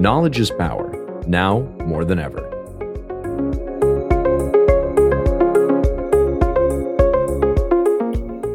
[0.00, 0.90] Knowledge is power,
[1.26, 2.40] now more than ever.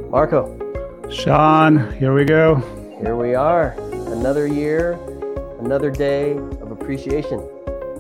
[0.10, 0.50] Marco.
[1.12, 2.56] Sean, here we go.
[3.00, 3.76] Here we are.
[4.08, 4.94] Another year,
[5.60, 7.48] another day of appreciation.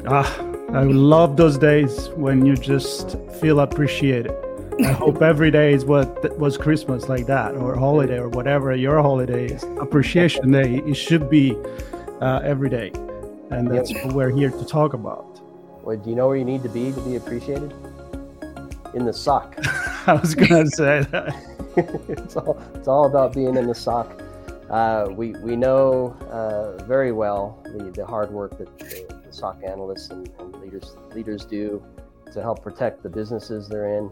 [0.07, 0.41] Ah,
[0.73, 4.33] I love those days when you just feel appreciated.
[4.83, 9.03] I hope every day is what was Christmas like that, or holiday, or whatever your
[9.03, 9.61] holiday is.
[9.79, 10.81] Appreciation Day.
[10.87, 11.55] It should be
[12.21, 12.91] uh, every day,
[13.51, 14.05] and that's yep.
[14.05, 15.39] what we're here to talk about.
[15.83, 17.73] Well, do you know where you need to be to be appreciated?
[18.93, 19.55] In the SOC.
[20.07, 21.35] I was gonna say that.
[22.07, 24.21] it's all it's all about being in the SOC.
[24.69, 29.61] Uh, we we know uh, very well the, the hard work that the, the SOC
[29.63, 31.83] analysts and, and, leaders leaders do
[32.31, 34.09] to help protect the businesses they're in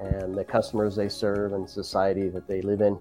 [0.00, 2.98] and the customers they serve and society that they live in,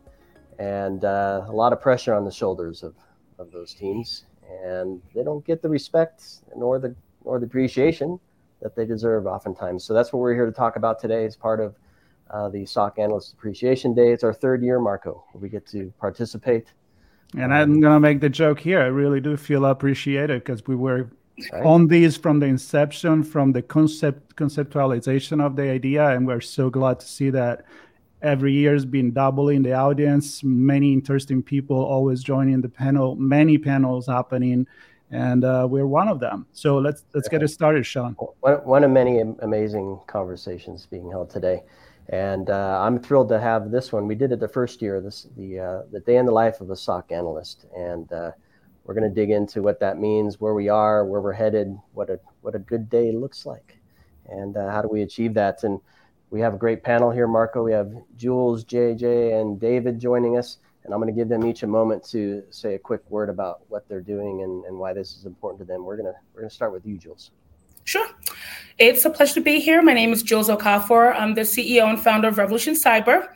[0.58, 2.95] and uh, a lot of pressure on the shoulders of,
[3.38, 4.25] of those teams,
[4.64, 6.23] and they don't get the respect
[6.56, 6.95] nor the
[7.26, 8.20] nor the appreciation
[8.62, 9.84] that they deserve oftentimes.
[9.84, 11.76] So that's what we're here to talk about today as part of
[12.31, 14.12] uh, the SOC Analyst Appreciation Day.
[14.12, 16.67] It's our third year, Marco, where we get to participate
[17.36, 18.81] and I'm gonna make the joke here.
[18.81, 21.09] I really do feel appreciated because we were
[21.52, 21.66] right.
[21.66, 26.70] on these from the inception, from the concept conceptualization of the idea, and we're so
[26.70, 27.66] glad to see that
[28.22, 30.44] every year has been doubling the audience.
[30.44, 33.16] Many interesting people always joining the panel.
[33.16, 34.67] Many panels happening,
[35.11, 36.45] and uh, we're one of them.
[36.54, 38.14] So let's let's get it started, Sean.
[38.42, 41.64] One, of many amazing conversations being held today
[42.10, 44.08] and uh, I'm thrilled to have this one.
[44.08, 46.70] We did it the first year, this the uh, the day in the life of
[46.70, 48.32] a SOC analyst, and uh,
[48.86, 52.10] we're going to dig into what that means, where we are, where we're headed, what
[52.10, 53.77] a what a good day looks like,
[54.30, 55.64] and uh, how do we achieve that.
[55.64, 55.82] And
[56.30, 57.64] we have a great panel here, Marco.
[57.64, 61.64] We have Jules, JJ, and David joining us, and I'm going to give them each
[61.64, 65.15] a moment to say a quick word about what they're doing and, and why this
[65.15, 65.86] is important to them.
[65.86, 67.32] We're gonna we're gonna start with you, Jules.
[67.86, 68.08] Sure.
[68.80, 69.82] It's a pleasure to be here.
[69.82, 71.17] My name is Jules Okafor.
[71.17, 73.30] I'm the CEO and founder of Revolution Cyber.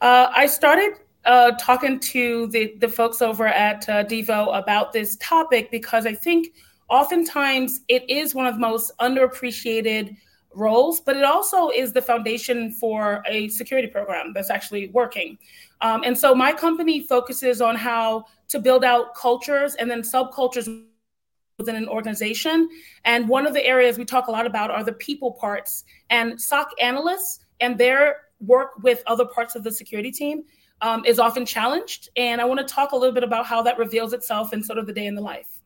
[0.00, 0.92] Uh, I started
[1.24, 6.14] uh, talking to the, the folks over at uh, Devo about this topic because I
[6.14, 6.54] think
[6.88, 10.16] oftentimes it is one of the most underappreciated
[10.58, 15.38] roles, but it also is the foundation for a security program that's actually working.
[15.80, 20.84] Um, and so my company focuses on how to build out cultures and then subcultures
[21.58, 22.68] within an organization.
[23.04, 26.40] And one of the areas we talk a lot about are the people parts and
[26.40, 30.44] SOC analysts and their work with other parts of the security team
[30.80, 32.08] um, is often challenged.
[32.16, 34.78] And I want to talk a little bit about how that reveals itself in sort
[34.78, 35.57] of the day in the life.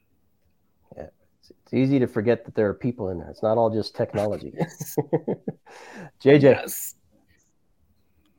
[1.72, 3.30] Yeah, it's, easy to forget that there are people in there.
[3.30, 4.54] It's not all just technology.
[6.22, 6.42] JJ.
[6.42, 6.94] Yes.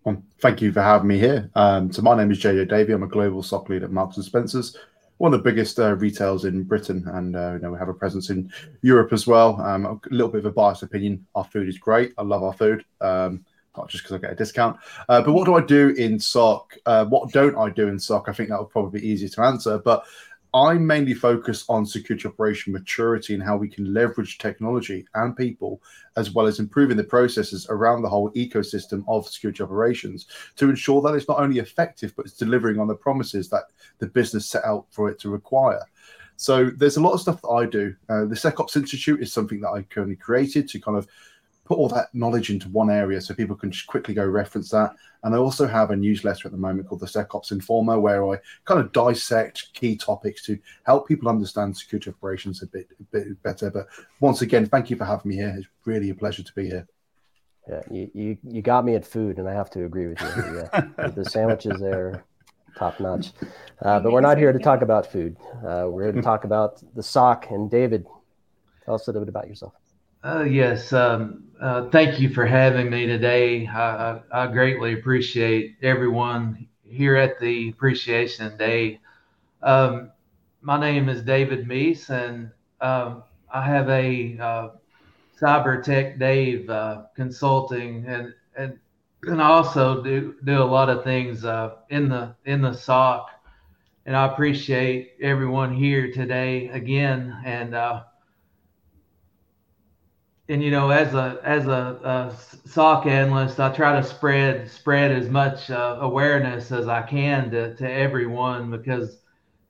[0.05, 1.49] Um, thank you for having me here.
[1.55, 2.91] Um, so my name is JJ Davey.
[2.91, 4.77] I'm a global SOC lead at Marks and Spencers
[5.17, 7.93] one of the biggest uh, retails in Britain, and uh, you know we have a
[7.93, 8.51] presence in
[8.81, 9.61] Europe as well.
[9.61, 11.25] Um, a little bit of a biased opinion.
[11.35, 12.13] Our food is great.
[12.17, 12.83] I love our food.
[12.99, 13.45] Um,
[13.77, 14.77] not just because I get a discount.
[15.09, 16.77] Uh, but what do I do in SOC?
[16.85, 18.29] Uh, what don't I do in SOC?
[18.29, 19.79] I think that would probably be easier to answer.
[19.79, 20.03] But
[20.53, 25.81] I mainly focus on security operation maturity and how we can leverage technology and people,
[26.15, 30.27] as well as improving the processes around the whole ecosystem of security operations
[30.57, 33.63] to ensure that it's not only effective, but it's delivering on the promises that
[33.97, 35.81] the business set out for it to require.
[36.35, 37.95] So there's a lot of stuff that I do.
[38.09, 41.07] Uh, the SecOps Institute is something that I currently created to kind of
[41.73, 44.93] put all that knowledge into one area so people can quickly go reference that.
[45.23, 48.37] And I also have a newsletter at the moment called the SecOps Informer, where I
[48.65, 53.41] kind of dissect key topics to help people understand security operations a bit, a bit
[53.41, 53.71] better.
[53.71, 53.87] But
[54.19, 55.55] once again, thank you for having me here.
[55.57, 56.87] It's really a pleasure to be here.
[57.67, 60.27] Yeah, you, you, you got me at food, and I have to agree with you.
[60.27, 62.23] Yeah, the sandwiches there,
[62.77, 63.31] top notch.
[63.81, 65.37] Uh, but we're not here to talk about food.
[65.65, 67.49] Uh, we're here to talk about the SOC.
[67.51, 68.05] And David,
[68.85, 69.73] tell us a little bit about yourself.
[70.23, 73.67] Uh, yes, um, uh, thank you for having me today.
[73.67, 79.01] I, I, I, greatly appreciate everyone here at the Appreciation Day.
[79.61, 80.11] Um,
[80.61, 83.23] my name is David Meece, and um,
[83.53, 84.69] I have a uh,
[85.41, 88.79] Cyber Tech Dave uh, consulting, and and
[89.23, 93.27] and I also do do a lot of things uh, in the in the SOC.
[94.05, 98.03] And I appreciate everyone here today again, and uh,
[100.49, 102.35] and you know, as a as a, a
[102.67, 107.75] SOC analyst, I try to spread spread as much uh, awareness as I can to,
[107.75, 109.19] to everyone because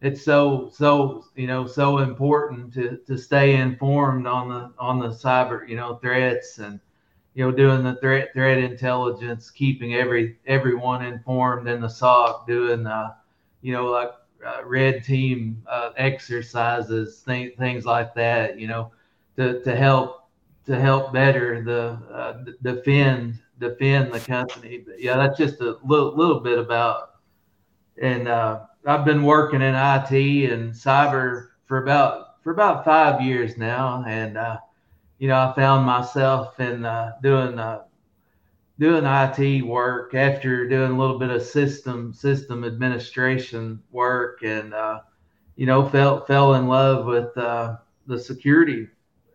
[0.01, 5.09] it's so so you know so important to, to stay informed on the on the
[5.09, 6.79] cyber you know threats and
[7.35, 12.83] you know doing the threat threat intelligence, keeping every everyone informed in the SOC, doing
[12.83, 13.13] the
[13.61, 14.11] you know like
[14.45, 18.59] uh, red team uh, exercises, th- things like that.
[18.59, 18.91] You know,
[19.37, 20.22] to to help
[20.65, 24.83] to help better the uh, defend defend the company.
[24.85, 27.11] But yeah, that's just a little little bit about.
[28.01, 33.57] And uh, I've been working in IT and cyber for about for about five years
[33.57, 34.57] now, and uh,
[35.19, 37.83] you know I found myself in uh, doing uh,
[38.79, 45.01] doing IT work after doing a little bit of system system administration work, and uh,
[45.55, 48.87] you know fell fell in love with the security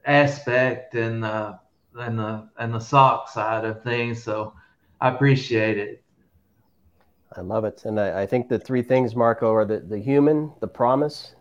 [0.09, 1.59] aspect and the
[1.95, 4.23] and the and the SOC side of things.
[4.23, 4.55] So
[5.01, 6.03] I appreciate it.
[7.37, 10.51] I love it, and I, I think the three things, Marco, are the, the human,
[10.61, 11.35] the promise,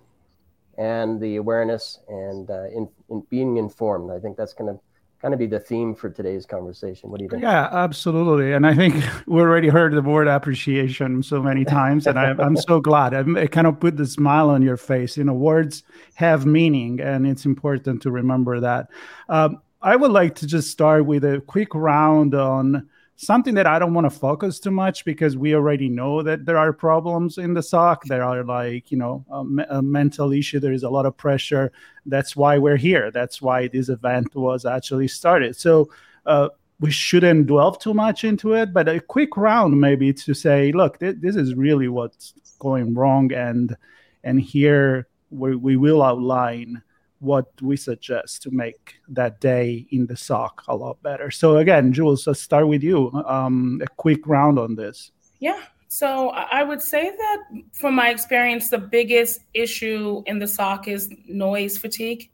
[0.78, 4.12] and the awareness, and uh, in, in being informed.
[4.12, 4.82] I think that's going to
[5.22, 7.10] kind of be the theme for today's conversation.
[7.10, 7.42] What do you think?
[7.42, 8.54] Yeah, absolutely.
[8.54, 12.56] And I think we already heard the word appreciation so many times, and I, am
[12.56, 13.14] so glad.
[13.14, 15.18] I, kind of put the smile on your face.
[15.18, 15.84] You know, words
[16.16, 18.90] have meaning, and it's important to remember that.
[19.30, 23.80] Um, I would like to just start with a quick round on something that I
[23.80, 27.54] don't want to focus too much because we already know that there are problems in
[27.54, 28.06] the SOC.
[28.06, 29.26] There are like, you know,
[29.70, 30.60] a, mental issue.
[30.60, 31.72] There is a lot of pressure.
[32.06, 33.12] That's why we're here.
[33.12, 35.56] That's why this event was actually started.
[35.56, 35.90] So,
[36.26, 36.50] uh,
[36.80, 41.00] we shouldn't dwell too much into it, but a quick round maybe to say, look,
[41.00, 43.76] th- this is really what's going wrong, and
[44.24, 46.84] and here we, we will outline
[47.20, 51.32] what we suggest to make that day in the SOC a lot better.
[51.32, 53.12] So again, Jules, let's start with you.
[53.26, 55.12] Um, a quick round on this.
[55.40, 55.62] Yeah.
[55.90, 57.38] So I would say that
[57.74, 62.30] from my experience, the biggest issue in the SOC is noise fatigue.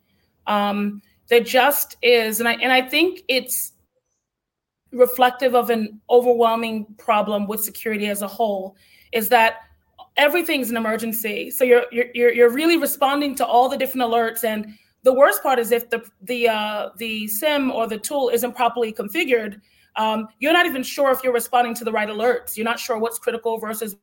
[0.48, 3.74] Um, there just is, and I and I think it's
[4.92, 8.76] reflective of an overwhelming problem with security as a whole.
[9.12, 9.58] Is that
[10.18, 11.50] everything's an emergency.
[11.52, 14.74] So you're you're you're really responding to all the different alerts, and
[15.04, 18.94] the worst part is if the the uh, the SIEM or the tool isn't properly
[18.94, 19.60] configured,
[19.96, 22.58] um, you're not even sure if you're responding to the right alerts.
[22.58, 23.96] You're not sure what's critical versus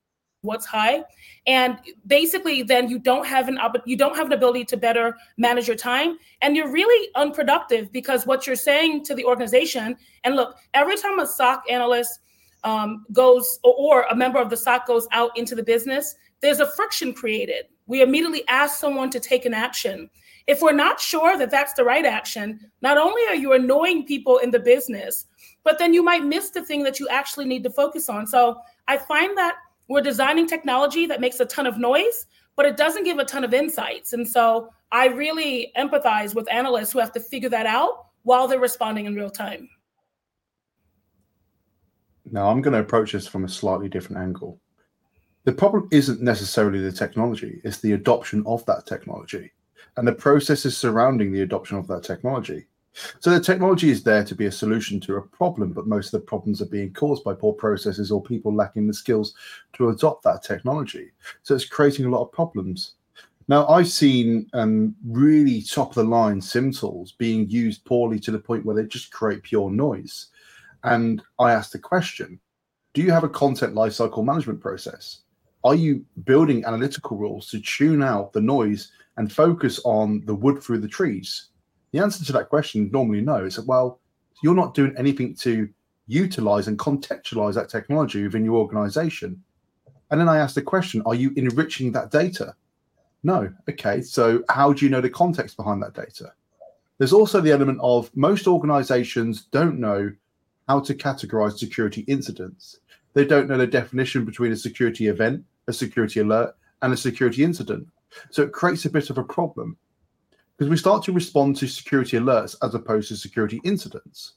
[0.42, 1.02] what's high,
[1.46, 5.66] and basically, then you don't have an you don't have an ability to better manage
[5.66, 9.96] your time, and you're really unproductive because what you're saying to the organization.
[10.24, 12.20] And look, every time a SOC analyst
[12.64, 16.70] um, goes or a member of the SOC goes out into the business, there's a
[16.72, 17.66] friction created.
[17.86, 20.10] We immediately ask someone to take an action.
[20.46, 24.38] If we're not sure that that's the right action, not only are you annoying people
[24.38, 25.26] in the business,
[25.64, 28.26] but then you might miss the thing that you actually need to focus on.
[28.26, 29.56] So I find that
[29.88, 32.26] we're designing technology that makes a ton of noise,
[32.56, 34.12] but it doesn't give a ton of insights.
[34.12, 38.60] And so I really empathize with analysts who have to figure that out while they're
[38.60, 39.68] responding in real time.
[42.30, 44.60] Now, I'm going to approach this from a slightly different angle.
[45.44, 49.52] The problem isn't necessarily the technology, it's the adoption of that technology
[49.96, 52.66] and the processes surrounding the adoption of that technology.
[53.20, 56.20] So the technology is there to be a solution to a problem, but most of
[56.20, 59.34] the problems are being caused by poor processes or people lacking the skills
[59.74, 61.10] to adopt that technology.
[61.42, 62.94] So it's creating a lot of problems.
[63.46, 68.30] Now, I've seen um, really top of the line SIEM tools being used poorly to
[68.30, 70.28] the point where they just create pure noise.
[70.84, 72.40] And I asked the question
[72.94, 75.22] Do you have a content lifecycle management process?
[75.62, 80.62] Are you building analytical rules to tune out the noise and focus on the wood
[80.62, 81.48] through the trees?
[81.92, 83.44] The answer to that question normally no.
[83.44, 84.00] It's well,
[84.42, 85.68] you're not doing anything to
[86.06, 89.42] utilize and contextualize that technology within your organization.
[90.10, 92.54] And then I asked the question, are you enriching that data?
[93.22, 93.52] No.
[93.68, 94.00] Okay.
[94.00, 96.32] So how do you know the context behind that data?
[96.98, 100.12] There's also the element of most organizations don't know
[100.70, 102.78] how to categorize security incidents.
[103.14, 107.42] They don't know the definition between a security event, a security alert, and a security
[107.42, 107.88] incident.
[108.30, 109.76] So it creates a bit of a problem
[110.56, 114.34] because we start to respond to security alerts as opposed to security incidents.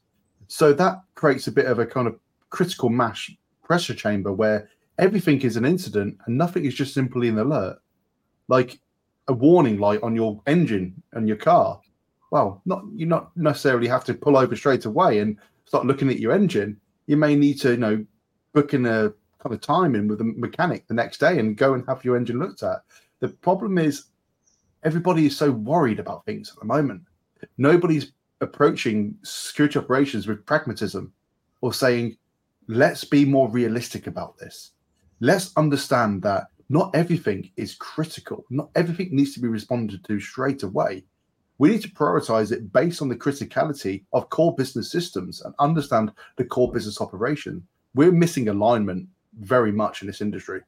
[0.48, 2.18] So that creates a bit of a kind of
[2.50, 3.30] critical mass
[3.64, 7.78] pressure chamber where everything is an incident and nothing is just simply an alert.
[8.48, 8.80] Like
[9.28, 11.80] a warning light on your engine and your car.
[12.32, 16.20] Well, not you not necessarily have to pull over straight away and start looking at
[16.20, 18.06] your engine, you may need to, you know,
[18.54, 21.74] book in a kind of time in with a mechanic the next day and go
[21.74, 22.84] and have your engine looked at.
[23.20, 24.06] The problem is
[24.84, 27.02] everybody is so worried about things at the moment.
[27.58, 31.12] Nobody's approaching security operations with pragmatism
[31.62, 32.18] or saying,
[32.68, 34.72] let's be more realistic about this.
[35.20, 38.46] Let's understand that not everything is critical.
[38.50, 41.04] Not everything needs to be responded to straight away.
[41.64, 46.12] We need to prioritize it based on the criticality of core business systems and understand
[46.36, 47.66] the core business operation.
[47.96, 49.08] We're missing alignment
[49.40, 50.60] very much in this industry.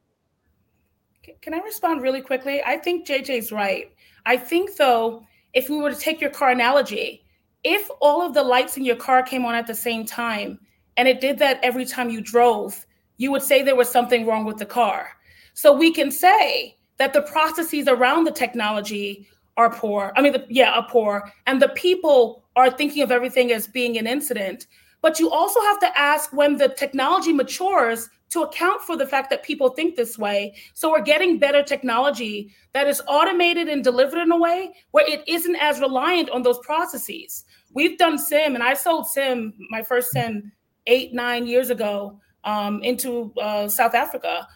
[1.42, 2.62] Can I respond really quickly?
[2.64, 3.92] I think JJ's right.
[4.24, 5.22] I think, though,
[5.52, 7.26] if we were to take your car analogy,
[7.62, 10.58] if all of the lights in your car came on at the same time
[10.96, 12.86] and it did that every time you drove,
[13.18, 15.10] you would say there was something wrong with the car.
[15.52, 20.12] So we can say that the processes around the technology are poor.
[20.16, 23.98] I mean, the, yeah, are poor, and the people are thinking of everything as being
[23.98, 24.66] an incident.
[25.02, 29.30] But you also have to ask when the technology matures to account for the fact
[29.30, 30.54] that people think this way.
[30.74, 35.22] So we're getting better technology that is automated and delivered in a way where it
[35.28, 37.44] isn't as reliant on those processes.
[37.72, 40.52] We've done SIEM, and I sold SIEM, my first SIEM,
[40.86, 44.48] eight, nine years ago um, into uh, South Africa.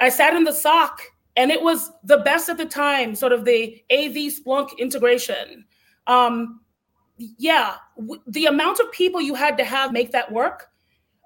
[0.00, 1.00] I sat in the SOC,
[1.36, 5.64] and it was the best at the time, sort of the AV Splunk integration.
[6.06, 6.60] Um,
[7.16, 10.70] yeah, w- the amount of people you had to have make that work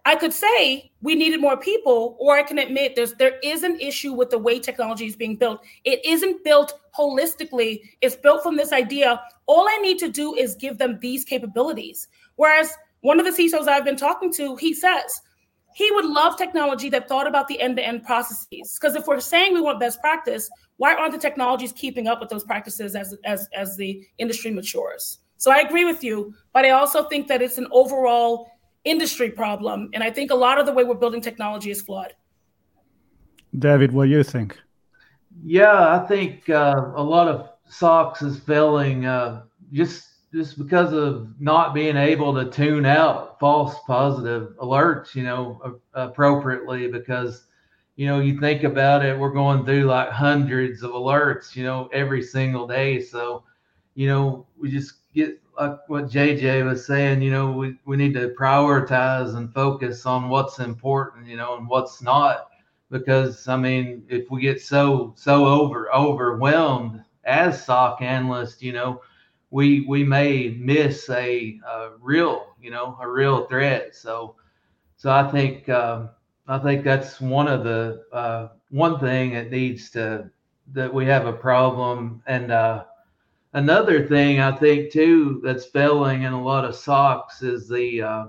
[0.09, 3.79] I could say we needed more people, or I can admit there's there is an
[3.79, 5.63] issue with the way technology is being built.
[5.85, 7.83] It isn't built holistically.
[8.01, 9.21] It's built from this idea.
[9.45, 12.09] All I need to do is give them these capabilities.
[12.37, 12.73] Whereas
[13.03, 15.21] one of the CISOs I've been talking to, he says
[15.79, 18.77] he would love technology that thought about the end-to-end processes.
[18.77, 22.31] Because if we're saying we want best practice, why aren't the technologies keeping up with
[22.31, 25.21] those practices as as as the industry matures?
[25.37, 28.51] So I agree with you, but I also think that it's an overall
[28.83, 29.89] industry problem.
[29.95, 32.13] And I think a lot of the way we're building technology is flawed.
[33.57, 34.59] David, what do you think?
[35.45, 39.43] Yeah, I think uh, a lot of SOCs is failing uh,
[39.73, 45.81] just just because of not being able to tune out false positive alerts, you know,
[45.95, 46.89] appropriately.
[46.89, 47.45] Because
[47.99, 51.89] you know, you think about it, we're going through like hundreds of alerts, you know,
[51.93, 53.01] every single day.
[53.01, 53.43] So,
[53.97, 58.15] you know, we just get like what JJ was saying, you know, we, we need
[58.15, 62.51] to prioritize and focus on what's important, you know, and what's not.
[62.89, 69.03] Because I mean, if we get so so over overwhelmed as SOC analysts, you know,
[69.51, 73.95] we we may miss a, a real, you know, a real threat.
[73.95, 74.37] So
[74.97, 76.11] so I think um,
[76.47, 80.31] I think that's one of the uh, one thing that needs to
[80.73, 82.85] that we have a problem and uh,
[83.55, 88.27] another thing I think too that's failing in a lot of SOCs is the uh,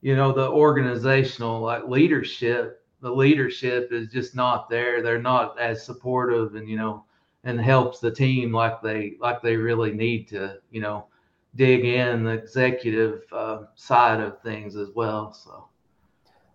[0.00, 2.82] you know the organizational like leadership.
[3.02, 5.02] The leadership is just not there.
[5.02, 7.04] They're not as supportive and you know
[7.46, 11.06] and helps the team like they like they really need to you know
[11.54, 15.32] dig in the executive uh, side of things as well.
[15.32, 15.68] So.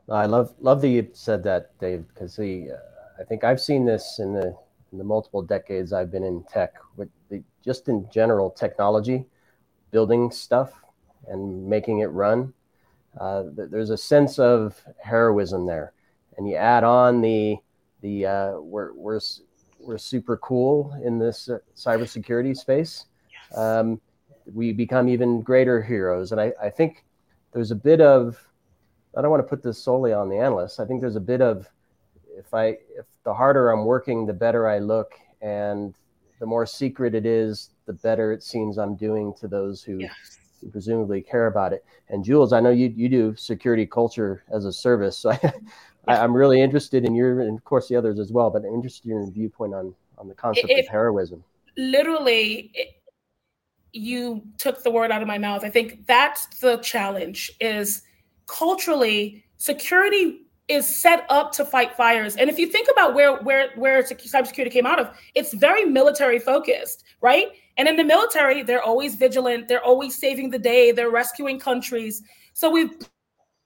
[0.10, 3.86] I love love that you said that, Dave, because the uh, I think I've seen
[3.86, 4.56] this in the
[4.92, 9.26] in the multiple decades I've been in tech with the just in general technology,
[9.92, 10.74] building stuff
[11.28, 12.54] and making it run.
[13.20, 15.94] Uh, there's a sense of heroism there,
[16.36, 17.56] and you add on the
[18.02, 19.22] the uh, we're we're
[19.84, 23.06] we're super cool in this uh, cybersecurity space.
[23.56, 24.00] Um,
[24.54, 27.06] we become even greater heroes, and I, I think
[27.54, 28.38] there's a bit of
[29.16, 30.80] I don't want to put this solely on the analysts.
[30.80, 31.68] I think there's a bit of
[32.38, 35.94] if I if the harder I'm working, the better I look, and
[36.40, 40.40] the more secret it is, the better it seems I'm doing to those who, yes.
[40.70, 41.86] Presumably care about it.
[42.10, 45.54] And Jules, I know you you do security culture as a service, so I,
[46.08, 48.74] I, am really interested in your, and of course the others as well, but I'm
[48.74, 51.44] interested in your viewpoint on on the concept of heroism.
[51.78, 53.02] Literally, it,
[53.94, 55.64] you took the word out of my mouth.
[55.64, 57.52] I think that's the challenge.
[57.60, 58.04] Is
[58.48, 62.36] culturally security is set up to fight fires.
[62.38, 66.40] And if you think about where where where cybersecurity came out of, it's very military
[66.40, 67.50] focused, right?
[67.78, 72.22] And in the military, they're always vigilant, they're always saving the day, they're rescuing countries.
[72.54, 72.92] So we've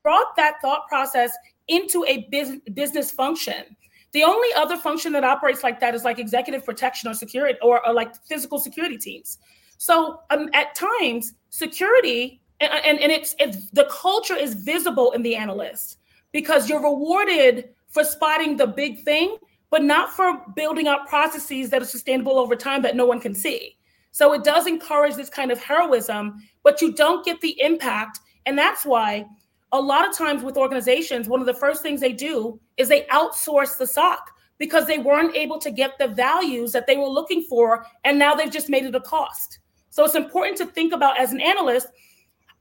[0.03, 1.31] brought that thought process
[1.67, 3.75] into a business business function.
[4.12, 7.85] The only other function that operates like that is like executive protection or security or,
[7.85, 9.39] or like physical security teams.
[9.77, 15.21] So um, at times, security and, and, and it's, it's the culture is visible in
[15.21, 15.97] the analyst
[16.31, 19.38] because you're rewarded for spotting the big thing,
[19.69, 23.33] but not for building up processes that are sustainable over time that no one can
[23.33, 23.77] see.
[24.15, 28.22] So it does encourage this kind of heroism, but you don't get the impact.
[28.45, 29.25] And that's why
[29.74, 33.01] a lot of times with organizations, one of the first things they do is they
[33.07, 37.43] outsource the SOC because they weren't able to get the values that they were looking
[37.43, 37.86] for.
[38.05, 39.60] And now they've just made it a cost.
[39.89, 41.88] So it's important to think about as an analyst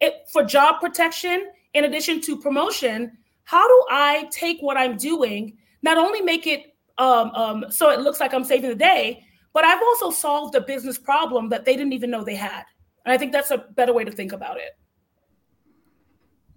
[0.00, 5.56] it, for job protection, in addition to promotion, how do I take what I'm doing,
[5.84, 9.64] not only make it um, um, so it looks like I'm saving the day, but
[9.64, 12.64] I've also solved a business problem that they didn't even know they had.
[13.06, 14.76] And I think that's a better way to think about it.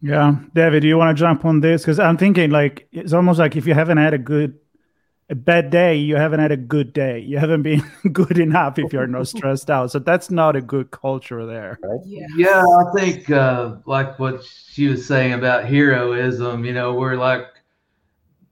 [0.01, 1.83] Yeah, David, do you want to jump on this?
[1.83, 4.59] Because I'm thinking like it's almost like if you haven't had a good,
[5.29, 7.19] a bad day, you haven't had a good day.
[7.19, 9.91] You haven't been good enough if you're not stressed out.
[9.91, 11.79] So that's not a good culture there.
[11.83, 11.99] Right?
[12.05, 12.63] Yeah, yeah.
[12.65, 16.63] I think uh, like what she was saying about heroism.
[16.63, 17.47] You know, we're like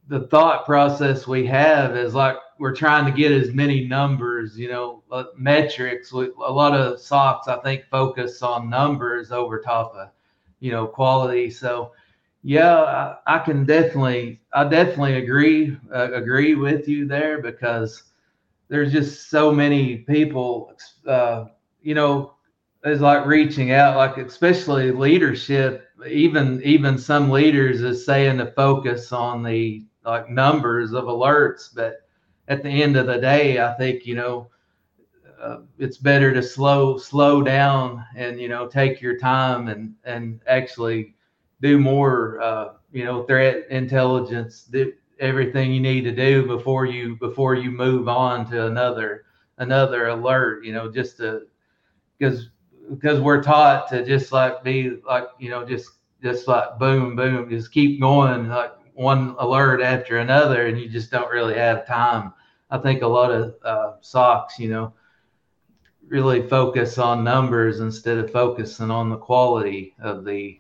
[0.08, 4.70] the thought process we have is like we're trying to get as many numbers, you
[4.70, 6.12] know, uh, metrics.
[6.12, 10.10] A lot of SOCs, I think, focus on numbers over top of
[10.60, 11.50] you know quality.
[11.50, 11.92] So
[12.44, 18.04] yeah, I, I can definitely I definitely agree uh, agree with you there because
[18.70, 20.74] there's just so many people
[21.08, 21.46] uh,
[21.82, 22.34] you know
[22.84, 29.12] is like reaching out like especially leadership even even some leaders is saying to focus
[29.12, 32.05] on the like numbers of alerts but
[32.48, 34.50] at the end of the day i think you know
[35.42, 40.40] uh, it's better to slow slow down and you know take your time and and
[40.48, 41.14] actually
[41.62, 47.16] do more uh, you know threat intelligence do everything you need to do before you
[47.18, 49.26] before you move on to another
[49.58, 51.42] another alert you know just to
[52.18, 52.50] because
[52.90, 57.50] because we're taught to just like be like you know just just like boom boom
[57.50, 62.34] just keep going like one alert after another and you just don't really have time
[62.72, 64.94] i think a lot of uh, SOCs you know
[66.08, 70.60] really focus on numbers instead of focusing on the quality of the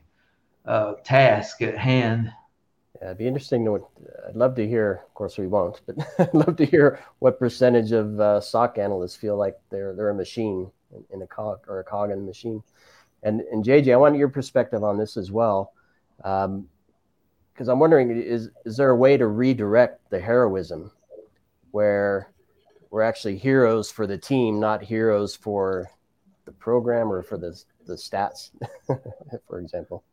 [0.66, 2.32] uh, task at hand.
[3.00, 3.86] Yeah, it'd be interesting to.
[4.28, 5.04] I'd love to hear.
[5.06, 8.42] Of course, we won't, but I'd love to hear what percentage of uh,
[8.78, 10.72] analysts feel like they're they're a machine
[11.12, 12.64] in a cog or a cog in a machine.
[13.24, 15.74] And and JJ, I want your perspective on this as well,
[17.56, 20.92] because I'm wondering is is there a way to redirect the heroism,
[21.72, 22.34] where
[22.92, 25.90] we're actually heroes for the team, not heroes for
[26.44, 28.52] the program or for the the stats,
[29.48, 30.04] for example.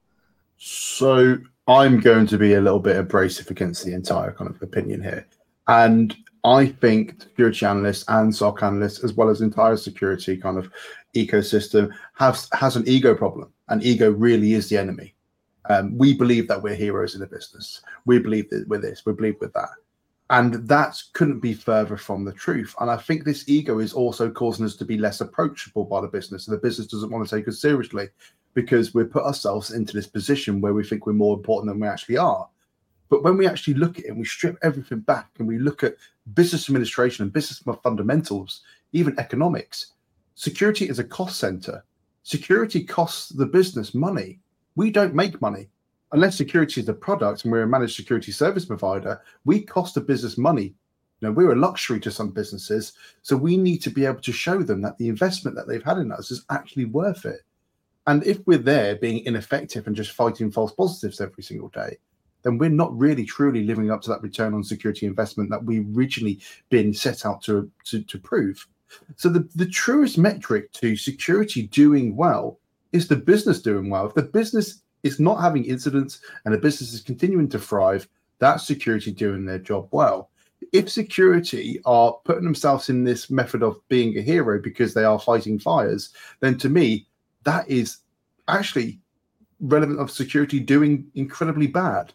[0.56, 5.02] So I'm going to be a little bit abrasive against the entire kind of opinion
[5.02, 5.26] here,
[5.66, 10.70] and I think security analysts and SOC analysts, as well as entire security kind of
[11.16, 15.14] ecosystem, have has an ego problem, and ego really is the enemy.
[15.68, 17.82] Um, we believe that we're heroes in the business.
[18.04, 19.06] We believe that we're this.
[19.06, 19.70] We believe with that.
[20.30, 22.74] And that couldn't be further from the truth.
[22.80, 26.08] And I think this ego is also causing us to be less approachable by the
[26.08, 26.48] business.
[26.48, 28.08] And the business doesn't want to take us seriously
[28.54, 31.86] because we've put ourselves into this position where we think we're more important than we
[31.86, 32.48] actually are.
[33.08, 35.84] But when we actually look at it and we strip everything back and we look
[35.84, 35.96] at
[36.32, 39.92] business administration and business fundamentals, even economics,
[40.34, 41.84] security is a cost center.
[42.22, 44.40] Security costs the business money.
[44.76, 45.68] We don't make money
[46.12, 50.00] unless security is a product and we're a managed security service provider, we cost a
[50.00, 50.74] business money.
[51.20, 54.32] You know, we're a luxury to some businesses, so we need to be able to
[54.32, 57.40] show them that the investment that they've had in us is actually worth it.
[58.06, 61.96] And if we're there being ineffective and just fighting false positives every single day,
[62.42, 65.86] then we're not really truly living up to that return on security investment that we
[65.94, 68.66] originally been set out to, to, to prove.
[69.14, 72.58] So the, the truest metric to security doing well
[72.92, 74.06] is the business doing well.
[74.06, 78.66] If the business is not having incidents and the business is continuing to thrive, that's
[78.66, 80.30] security doing their job well.
[80.72, 85.18] If security are putting themselves in this method of being a hero because they are
[85.18, 87.06] fighting fires, then to me,
[87.44, 87.98] that is
[88.48, 89.00] actually
[89.60, 92.12] relevant of security doing incredibly bad.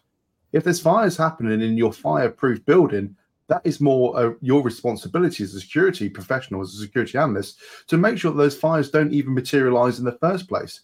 [0.52, 3.14] If there's fires happening in your fireproof building,
[3.48, 7.58] that is more uh, your responsibility as a security professional, as a security analyst,
[7.88, 10.82] to make sure that those fires don't even materialize in the first place.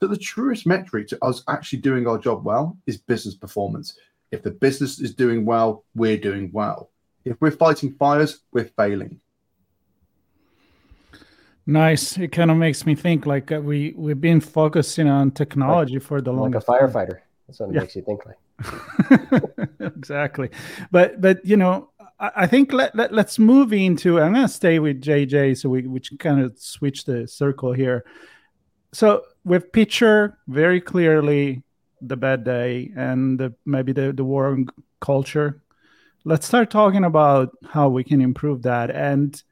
[0.00, 3.98] So the truest metric to us actually doing our job well is business performance.
[4.30, 6.90] If the business is doing well, we're doing well.
[7.24, 9.20] If we're fighting fires, we're failing.
[11.66, 12.18] Nice.
[12.18, 16.02] It kind of makes me think like uh, we we've been focusing on technology like,
[16.02, 16.68] for the longest.
[16.68, 17.20] Like a firefighter.
[17.46, 17.80] That's what it yeah.
[17.80, 18.36] makes you think like.
[19.80, 20.50] exactly,
[20.90, 21.90] but but you know
[22.34, 24.20] I, think let, let let's move into.
[24.20, 28.04] I'm gonna stay with JJ, so we which kind of switch the circle here.
[28.92, 31.62] So with picture very clearly
[32.00, 34.58] the bad day and the, maybe the, the war
[35.00, 35.62] culture
[36.24, 39.42] let's start talking about how we can improve that and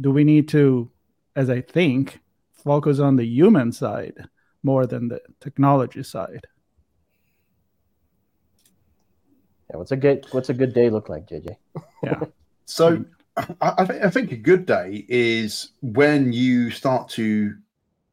[0.00, 0.90] do we need to
[1.36, 2.20] as i think
[2.52, 4.14] focus on the human side
[4.62, 6.46] more than the technology side
[9.70, 11.56] yeah what's a good what's a good day look like jj
[12.02, 12.20] yeah.
[12.70, 13.02] So
[13.62, 17.54] I, th- I think a good day is when you start to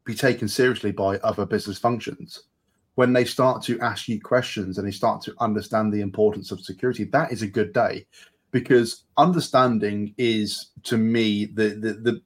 [0.05, 2.43] be taken seriously by other business functions.
[2.95, 6.61] when they start to ask you questions and they start to understand the importance of
[6.61, 8.05] security, that is a good day.
[8.51, 12.21] Because understanding is to me the the the,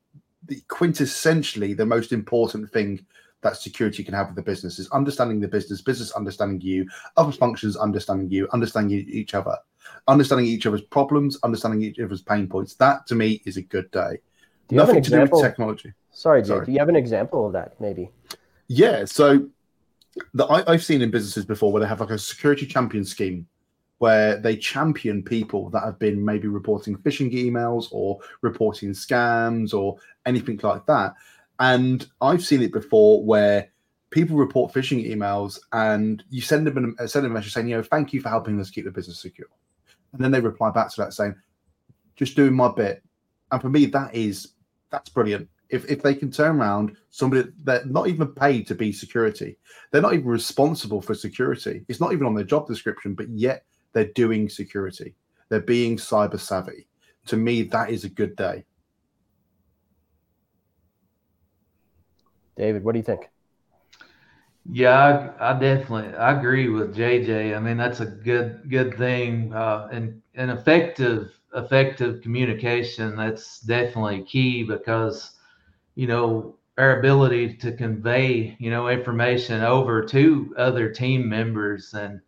[0.46, 3.06] the quintessentially the most important thing
[3.41, 7.32] that security can have with the business is understanding the business, business understanding you, other
[7.32, 9.56] functions understanding you, understanding each other,
[10.08, 12.75] understanding each other's problems, understanding each other's pain points.
[12.75, 14.19] That to me is a good day.
[14.71, 15.93] Nothing have to do with technology.
[16.12, 16.65] Sorry, Sorry.
[16.65, 18.12] Do you have an example of that, maybe?
[18.67, 19.06] Yeah.
[19.06, 19.47] So
[20.34, 23.47] that I, I've seen in businesses before where they have like a security champion scheme
[23.99, 29.97] where they champion people that have been maybe reporting phishing emails or reporting scams or
[30.25, 31.13] anything like that.
[31.60, 33.69] And I've seen it before where
[34.12, 37.67] people report phishing emails and you send them a, uh, send them a message saying,
[37.67, 39.48] you know, thank you for helping us keep the business secure.
[40.13, 41.36] And then they reply back to that saying,
[42.15, 43.04] just doing my bit.
[43.52, 44.54] And for me, that is
[44.89, 45.48] that's brilliant.
[45.69, 49.58] If if they can turn around somebody they're not even paid to be security,
[49.91, 51.86] they're not even responsible for security.
[51.88, 55.15] It's not even on their job description, but yet they're doing security.
[55.50, 56.88] They're being cyber savvy.
[57.28, 58.65] To me, that is a good day.
[62.60, 63.30] David, what do you think?
[64.69, 67.56] Yeah, I, I, definitely I agree with JJ.
[67.56, 73.15] I mean, that's a good good thing, uh, and and effective effective communication.
[73.15, 75.38] That's definitely key because
[75.95, 82.19] you know our ability to convey you know information over to other team members and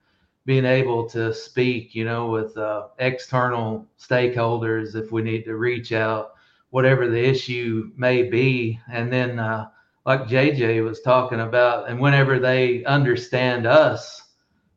[0.45, 5.91] being able to speak you know with uh, external stakeholders if we need to reach
[5.91, 6.31] out
[6.69, 9.67] whatever the issue may be and then uh,
[10.05, 14.29] like JJ was talking about, and whenever they understand us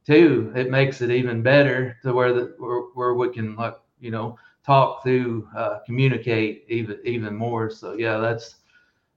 [0.06, 4.10] too, it makes it even better to where the where, where we can like you
[4.10, 7.70] know talk through, uh, communicate even even more.
[7.70, 8.56] So yeah, that's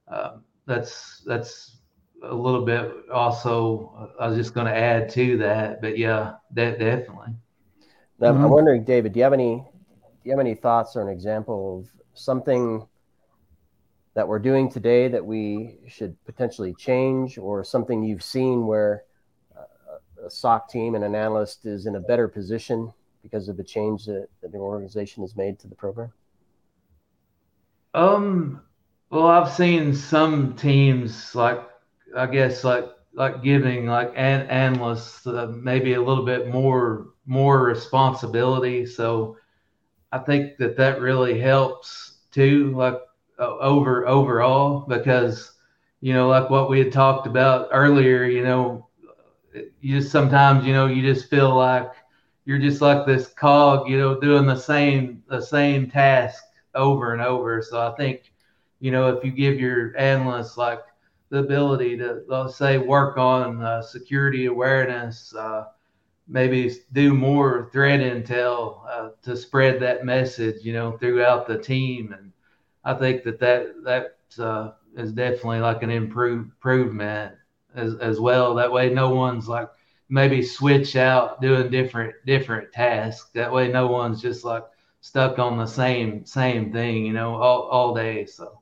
[0.08, 1.76] uh, that's that's
[2.22, 2.90] a little bit.
[3.12, 7.34] Also, I was just going to add to that, but yeah, de- definitely.
[8.18, 8.44] Now, mm-hmm.
[8.44, 11.78] I'm wondering, David, do you have any do you have any thoughts or an example
[11.78, 12.86] of something
[14.18, 19.04] that we're doing today that we should potentially change, or something you've seen where
[20.26, 24.06] a SOC team and an analyst is in a better position because of the change
[24.06, 26.12] that, that the organization has made to the program?
[27.94, 28.60] Um,
[29.08, 31.60] well, I've seen some teams like
[32.16, 37.62] I guess like like giving like an analysts uh, maybe a little bit more more
[37.62, 38.84] responsibility.
[38.84, 39.36] So
[40.10, 42.74] I think that that really helps too.
[42.74, 42.98] Like
[43.38, 45.52] over overall because
[46.00, 48.86] you know like what we had talked about earlier you know
[49.80, 51.90] you just sometimes you know you just feel like
[52.44, 56.42] you're just like this cog you know doing the same the same task
[56.74, 57.62] over and over.
[57.62, 58.32] So i think
[58.80, 60.80] you know if you give your analysts like
[61.30, 65.64] the ability to let's say work on uh, security awareness uh,
[66.28, 72.14] maybe do more threat intel uh, to spread that message you know throughout the team
[72.16, 72.27] and
[72.88, 77.34] I think that that that uh, is definitely like an improve, improvement
[77.74, 78.54] as as well.
[78.54, 79.68] That way, no one's like
[80.08, 83.28] maybe switch out doing different different tasks.
[83.34, 84.64] That way, no one's just like
[85.02, 88.24] stuck on the same same thing, you know, all all day.
[88.24, 88.58] So.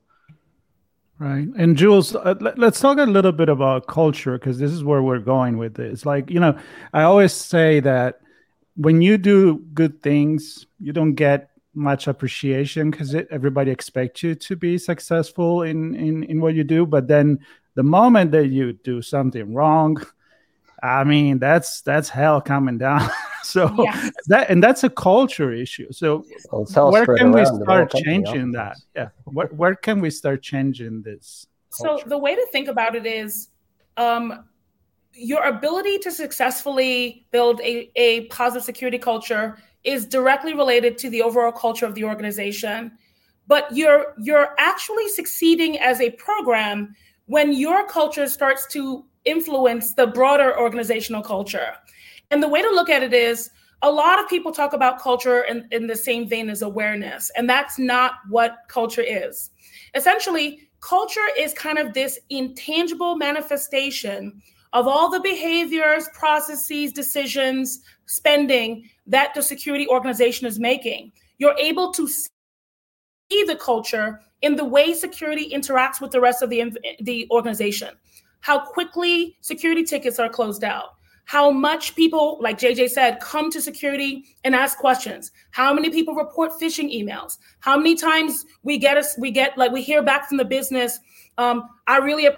[1.19, 1.47] Right.
[1.57, 5.01] And Jules, uh, let, us talk a little bit about culture because this is where
[5.01, 6.05] we're going with this.
[6.05, 6.55] Like, you know,
[6.93, 8.19] I always say that
[8.75, 14.55] when you do good things, you don't get much appreciation because everybody expects you to
[14.55, 16.85] be successful in, in in what you do.
[16.85, 17.39] But then
[17.75, 19.97] the moment that you do something wrong
[20.83, 23.09] i mean that's that's hell coming down.
[23.43, 24.11] So yes.
[24.27, 25.89] that and that's a culture issue.
[25.93, 28.75] So well, where can we start changing that?
[28.93, 29.09] Yeah.
[29.23, 32.03] Where, where can we start changing this culture?
[32.03, 33.47] so the way to think about it is
[33.95, 34.43] um,
[35.13, 41.21] your ability to successfully build a, a positive security culture is directly related to the
[41.21, 42.91] overall culture of the organization.
[43.47, 50.07] But you're you're actually succeeding as a program when your culture starts to influence the
[50.07, 51.73] broader organizational culture.
[52.31, 53.49] And the way to look at it is
[53.81, 57.49] a lot of people talk about culture in, in the same vein as awareness and
[57.49, 59.51] that's not what culture is.
[59.93, 64.41] Essentially culture is kind of this intangible manifestation
[64.73, 71.11] of all the behaviors processes decisions spending that the security organization is making.
[71.37, 76.49] You're able to see the culture in the way security interacts with the rest of
[76.49, 77.89] the, the organization.
[78.41, 80.97] How quickly security tickets are closed out.
[81.25, 85.31] How much people, like JJ said, come to security and ask questions.
[85.51, 87.37] How many people report phishing emails?
[87.59, 90.99] How many times we get us, we get like we hear back from the business.
[91.37, 92.29] Um, I really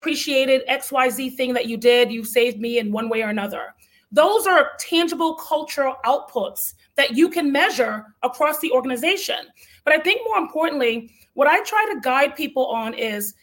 [0.00, 2.10] appreciated XYZ thing that you did.
[2.10, 3.72] You saved me in one way or another.
[4.12, 9.46] Those are tangible cultural outputs that you can measure across the organization.
[9.84, 13.34] But I think more importantly, what I try to guide people on is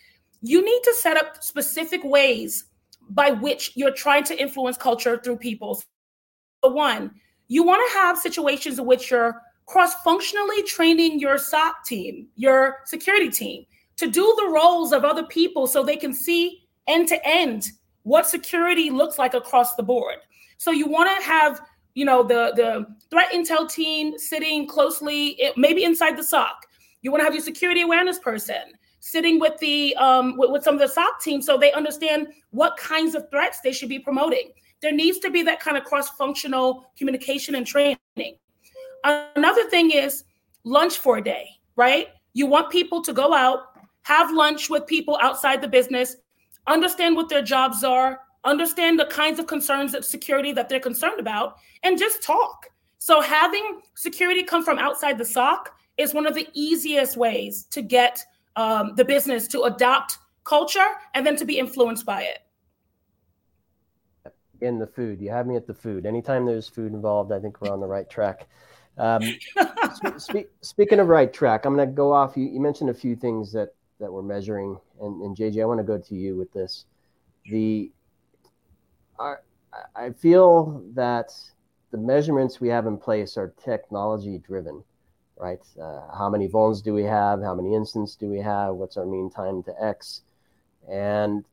[0.42, 2.66] you need to set up specific ways
[3.10, 5.82] by which you're trying to influence culture through people.
[6.64, 7.12] So one,
[7.48, 13.30] you want to have situations in which you're cross-functionally training your SOC team, your security
[13.30, 13.66] team,
[13.98, 17.70] to do the roles of other people so they can see end to end
[18.04, 20.16] what security looks like across the board.
[20.60, 21.62] So you want to have,
[21.96, 26.68] you know, the the threat intel team sitting closely, maybe inside the SOC.
[27.02, 30.76] You want to have your security awareness person sitting with the um, with, with some
[30.76, 34.52] of the SOC team so they understand what kinds of threats they should be promoting.
[34.82, 37.98] There needs to be that kind of cross-functional communication and training.
[39.06, 40.26] Another thing is
[40.66, 42.08] lunch for a day, right?
[42.34, 43.60] You want people to go out,
[44.02, 46.18] have lunch with people outside the business,
[46.68, 51.20] understand what their jobs are, understand the kinds of concerns of security that they're concerned
[51.20, 52.68] about, and just talk.
[52.98, 57.82] So having security come from outside the SOC is one of the easiest ways to
[57.82, 58.24] get
[58.56, 62.40] um, the business to adopt culture and then to be influenced by it.
[64.62, 66.06] In the food, you have me at the food.
[66.06, 68.48] Anytime there's food involved, I think we're on the right track.
[68.98, 69.22] Um,
[70.18, 72.36] spe- speaking of right track, I'm going to go off.
[72.36, 73.70] You, you, mentioned a few things that
[74.02, 76.86] that we're measuring, and, and JJ, I want to go to you with this.
[77.46, 77.90] The
[79.20, 79.36] I,
[79.96, 81.32] I feel that
[81.92, 84.84] the measurements we have in place are technology driven,
[85.38, 85.60] right?
[85.82, 87.42] Uh, how many vulns do we have?
[87.42, 88.76] How many instances do we have?
[88.76, 90.22] What's our mean time to X?
[90.90, 91.46] And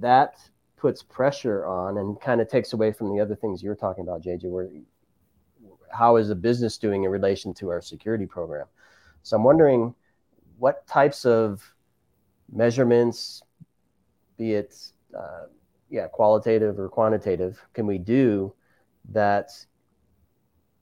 [0.00, 0.36] that
[0.76, 4.22] puts pressure on and kind of takes away from the other things you're talking about,
[4.22, 4.68] JJ, where
[5.90, 8.66] how is the business doing in relation to our security program?
[9.22, 9.94] So I'm wondering
[10.58, 11.62] what types of
[12.52, 13.42] measurements,
[14.36, 14.74] be it
[15.16, 15.46] uh,
[15.94, 18.52] yeah qualitative or quantitative, can we do
[19.10, 19.50] that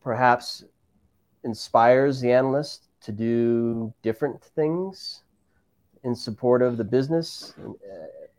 [0.03, 0.65] perhaps
[1.45, 5.23] inspires the analyst to do different things
[6.05, 7.73] in support of the business, uh,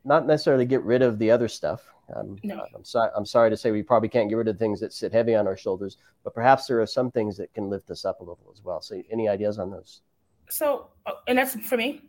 [0.04, 2.66] not necessarily get rid of the other stuff, um, no.
[2.76, 3.12] I'm sorry.
[3.16, 5.48] I'm sorry to say we probably can't get rid of things that sit heavy on
[5.48, 8.52] our shoulders, but perhaps there are some things that can lift us up a little
[8.52, 8.82] as well.
[8.82, 10.02] So, any ideas on those?
[10.50, 12.02] So, uh, and that's for me.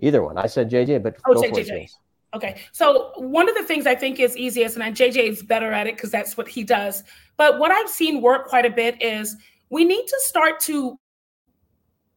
[0.00, 0.36] Either one.
[0.38, 1.88] I said JJ, but oh, say JJ.
[2.34, 2.60] Okay.
[2.72, 5.96] So one of the things I think is easiest, and JJ is better at it
[5.96, 7.04] because that's what he does.
[7.36, 9.36] But what I've seen work quite a bit is
[9.70, 10.98] we need to start to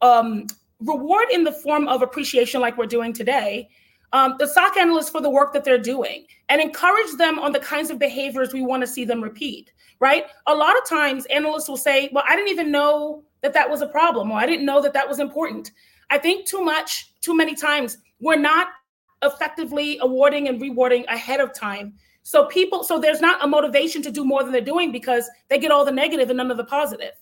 [0.01, 0.47] um,
[0.79, 3.69] reward in the form of appreciation, like we're doing today,
[4.13, 7.59] um, the SOC analysts for the work that they're doing and encourage them on the
[7.59, 10.25] kinds of behaviors we want to see them repeat, right?
[10.45, 13.81] A lot of times analysts will say, well, I didn't even know that that was
[13.81, 15.71] a problem or I didn't know that that was important.
[16.09, 18.67] I think too much, too many times, we're not
[19.23, 21.93] effectively awarding and rewarding ahead of time.
[22.23, 25.57] So people, so there's not a motivation to do more than they're doing because they
[25.57, 27.13] get all the negative and none of the positive.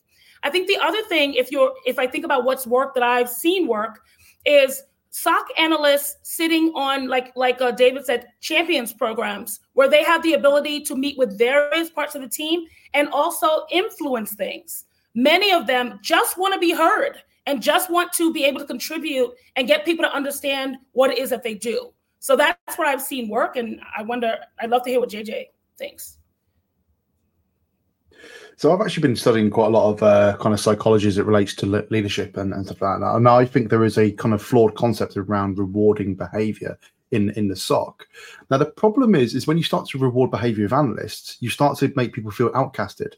[0.44, 3.30] I think the other thing, if you're, if I think about what's work that I've
[3.30, 4.00] seen work,
[4.46, 10.22] is SOC analysts sitting on like like uh, David said, champions programs where they have
[10.24, 14.84] the ability to meet with various parts of the team and also influence things.
[15.14, 18.66] Many of them just want to be heard and just want to be able to
[18.66, 21.92] contribute and get people to understand what it is that they do.
[22.20, 24.38] So that's what I've seen work, and I wonder.
[24.60, 25.46] I'd love to hear what JJ
[25.78, 26.18] thinks.
[28.58, 31.26] So I've actually been studying quite a lot of uh, kind of psychology as it
[31.26, 33.16] relates to le- leadership and, and stuff like that.
[33.16, 36.80] And I think there is a kind of flawed concept around rewarding behavior
[37.12, 38.08] in in the SOC.
[38.50, 41.78] Now the problem is, is when you start to reward behavior of analysts, you start
[41.80, 43.14] to make people feel outcasted.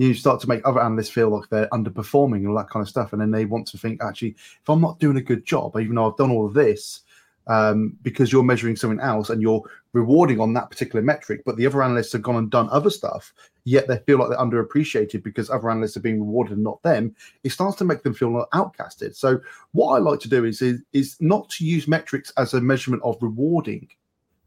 [0.00, 2.88] You start to make other analysts feel like they're underperforming and all that kind of
[2.88, 5.76] stuff, and then they want to think, actually, if I'm not doing a good job,
[5.78, 7.02] even though I've done all of this,
[7.48, 11.66] um, because you're measuring something else and you're rewarding on that particular metric, but the
[11.66, 13.34] other analysts have gone and done other stuff,
[13.64, 17.14] yet they feel like they're underappreciated because other analysts are being rewarded and not them.
[17.44, 19.14] It starts to make them feel outcasted.
[19.14, 19.38] So
[19.72, 23.02] what I like to do is, is is not to use metrics as a measurement
[23.02, 23.86] of rewarding,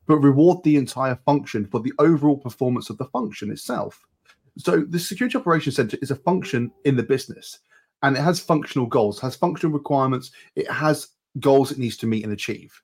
[0.07, 4.03] but reward the entire function for the overall performance of the function itself.
[4.57, 7.59] So the security operations center is a function in the business
[8.03, 11.07] and it has functional goals, has functional requirements, it has
[11.39, 12.79] goals it needs to meet and achieve.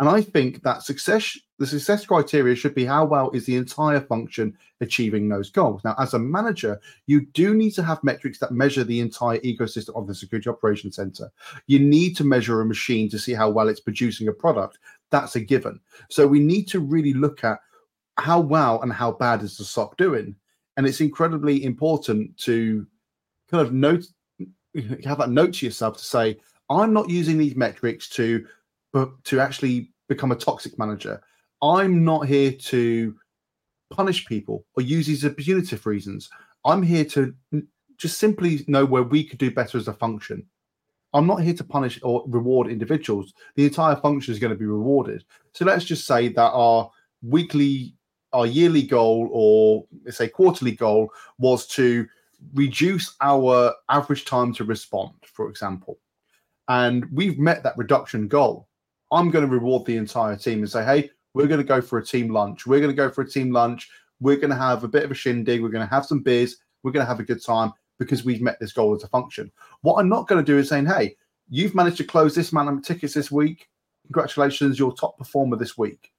[0.00, 4.00] And I think that success, the success criteria should be how well is the entire
[4.00, 5.82] function achieving those goals.
[5.84, 9.94] Now, as a manager, you do need to have metrics that measure the entire ecosystem
[9.94, 11.30] of the security operations center.
[11.68, 14.78] You need to measure a machine to see how well it's producing a product.
[15.10, 15.78] That's a given.
[16.10, 17.60] So we need to really look at
[18.16, 20.34] how well and how bad is the SOC doing.
[20.76, 22.86] And it's incredibly important to
[23.50, 24.04] kind of note,
[25.04, 26.38] have that note to yourself to say,
[26.70, 28.46] I'm not using these metrics to
[28.92, 31.20] but to actually become a toxic manager.
[31.60, 33.16] I'm not here to
[33.90, 36.30] punish people or use these as punitive reasons.
[36.64, 37.34] I'm here to
[37.96, 40.46] just simply know where we could do better as a function.
[41.12, 43.34] I'm not here to punish or reward individuals.
[43.56, 45.24] The entire function is going to be rewarded.
[45.52, 46.90] So let's just say that our
[47.22, 47.94] weekly,
[48.34, 52.06] our yearly goal, or let's say quarterly goal, was to
[52.52, 55.98] reduce our average time to respond, for example.
[56.68, 58.68] And we've met that reduction goal.
[59.12, 61.98] I'm going to reward the entire team and say, hey, we're going to go for
[61.98, 62.66] a team lunch.
[62.66, 63.90] We're going to go for a team lunch.
[64.20, 65.62] We're going to have a bit of a shindig.
[65.62, 66.56] We're going to have some beers.
[66.82, 69.50] We're going to have a good time because we've met this goal as a function.
[69.82, 71.16] What I'm not going to do is saying, hey,
[71.48, 73.68] you've managed to close this amount of tickets this week.
[74.06, 76.13] Congratulations, you're top performer this week.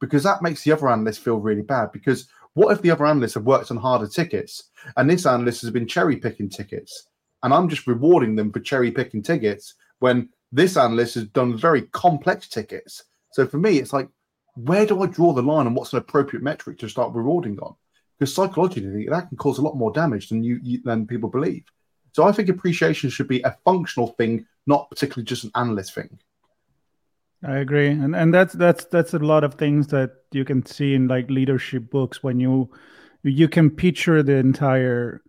[0.00, 1.92] Because that makes the other analysts feel really bad.
[1.92, 5.70] Because what if the other analysts have worked on harder tickets and this analyst has
[5.70, 7.08] been cherry picking tickets
[7.42, 11.82] and I'm just rewarding them for cherry picking tickets when this analyst has done very
[11.82, 13.04] complex tickets?
[13.32, 14.08] So for me, it's like,
[14.54, 17.74] where do I draw the line and what's an appropriate metric to start rewarding on?
[18.18, 21.64] because psychologically that can cause a lot more damage than you, you than people believe.
[22.12, 26.18] So I think appreciation should be a functional thing, not particularly just an analyst thing.
[27.44, 30.94] I agree, and and that's that's that's a lot of things that you can see
[30.94, 32.70] in like leadership books when you
[33.22, 35.22] you can picture the entire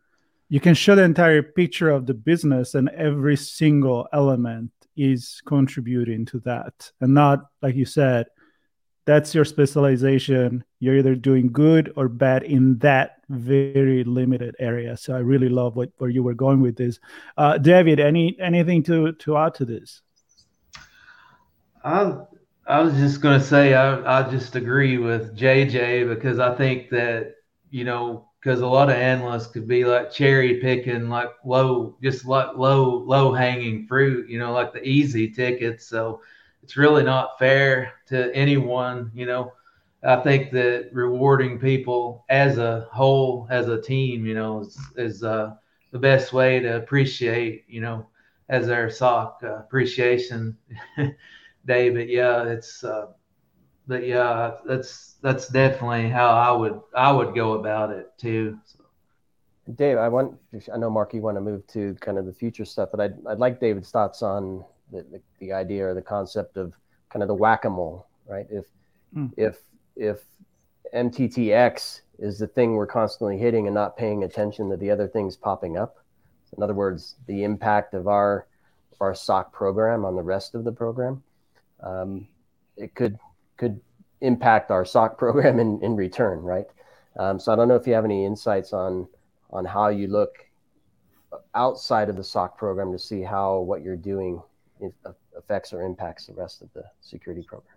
[0.50, 6.26] you can show the entire picture of the business and every single element is contributing
[6.26, 6.91] to that.
[7.02, 8.28] And not like you said
[9.06, 10.65] that's your specialization.
[10.80, 14.98] You're either doing good or bad in that very limited area.
[14.98, 17.00] So i really love what where you were going with this.
[17.38, 20.02] Uh, david any anything to to add to this
[21.84, 22.13] i
[22.68, 26.90] i was just going to say I, I just agree with jj because i think
[26.90, 27.36] that
[27.70, 32.26] you know because a lot of analysts could be like cherry picking like low just
[32.26, 36.22] like low low hanging fruit you know like the easy tickets so
[36.63, 39.10] it's really not fair to anyone.
[39.13, 39.54] You know,
[40.04, 45.24] I think that rewarding people as a whole, as a team, you know, is, is
[45.24, 45.54] uh,
[45.92, 48.06] the best way to appreciate, you know,
[48.50, 50.58] as our SOC uh, appreciation
[51.67, 51.89] day.
[51.89, 53.08] But yeah, it's, uh,
[53.88, 58.58] but yeah, that's that's definitely how I would I would go about it too.
[58.65, 58.80] So.
[59.75, 60.38] Dave, I want
[60.73, 63.15] I know Mark, you want to move to kind of the future stuff, but I'd
[63.27, 66.73] I'd like David's thoughts on the, the, the idea or the concept of
[67.10, 68.47] kind of the whack-a-mole, right?
[68.49, 68.65] If
[69.15, 69.32] mm.
[69.38, 69.60] if
[69.95, 70.23] if
[70.93, 75.36] MTTX is the thing we're constantly hitting and not paying attention to the other things
[75.36, 75.97] popping up.
[76.56, 78.47] In other words, the impact of our
[78.91, 81.21] of our SOC program on the rest of the program,
[81.82, 82.28] um,
[82.76, 83.18] it could
[83.58, 83.80] could
[84.22, 86.68] impact our SOC program in, in return, right?
[87.18, 89.08] Um, so I don't know if you have any insights on
[89.52, 90.46] on how you look
[91.56, 94.42] outside of the SOC program to see how what you're doing
[95.38, 97.76] affects or impacts the rest of the security program?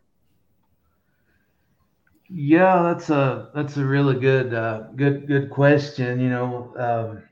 [2.28, 6.20] Yeah, that's a that's a really good uh, good good question.
[6.20, 7.22] You know, um,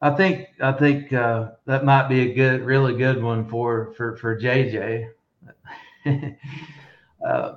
[0.00, 4.16] I think I think uh, that might be a good really good one for for
[4.18, 5.08] for JJ.
[7.26, 7.52] uh,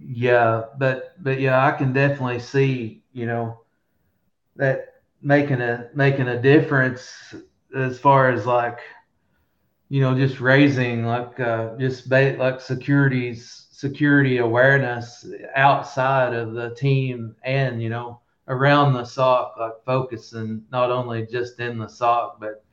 [0.00, 3.60] yeah, but but yeah, I can definitely see you know
[4.56, 4.86] that
[5.22, 7.34] making a making a difference
[7.74, 8.80] as far as like
[9.88, 15.24] you know, just raising like uh, just ba- like securities security awareness
[15.54, 21.60] outside of the team and you know around the SOC like focusing not only just
[21.60, 22.64] in the SOC but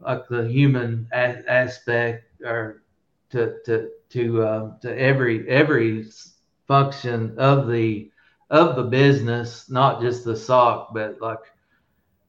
[0.00, 2.82] like the human a- aspect or
[3.30, 6.04] to to to uh, to every every
[6.66, 8.10] function of the
[8.50, 11.38] of the business, not just the SOC, but like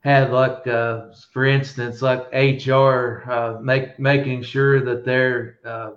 [0.02, 5.92] had like uh, for instance like hr uh, make making sure that they're uh,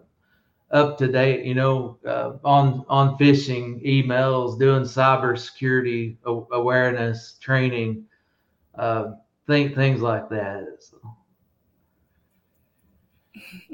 [0.72, 6.16] up to date you know uh, on on phishing emails doing cybersecurity
[6.52, 8.04] awareness training
[8.78, 9.04] uh,
[9.46, 10.98] think things like that so.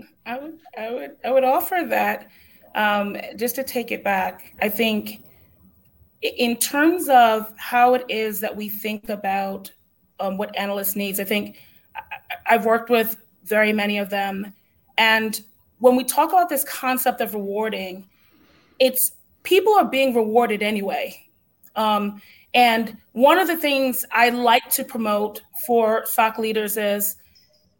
[0.27, 2.29] i would i would i would offer that
[2.75, 5.23] um, just to take it back i think
[6.23, 9.71] in terms of how it is that we think about
[10.21, 11.21] um, what analysts needs.
[11.21, 11.63] I think
[12.47, 14.53] I've worked with very many of them,
[14.99, 15.41] and
[15.79, 18.09] when we talk about this concept of rewarding,
[18.79, 19.13] it's
[19.43, 21.21] people are being rewarded anyway.
[21.77, 22.21] Um,
[22.55, 27.17] and one of the things I like to promote for SOC leaders is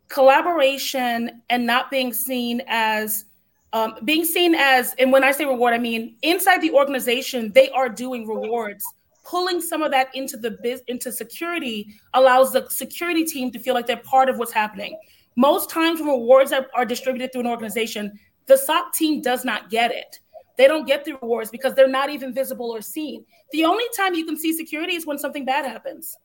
[0.09, 3.25] collaboration and not being seen as
[3.73, 7.69] um, being seen as, and when I say reward, I mean inside the organization, they
[7.71, 8.85] are doing rewards
[9.27, 13.75] pulling some of that into the biz into security allows the security team to feel
[13.75, 14.99] like they're part of what's happening.
[15.37, 19.69] Most times when rewards are, are distributed through an organization, the SOC team does not
[19.69, 20.21] get it.
[20.57, 23.25] they don't get the rewards because they're not even visible or seen.
[23.53, 26.17] The only time you can see security is when something bad happens.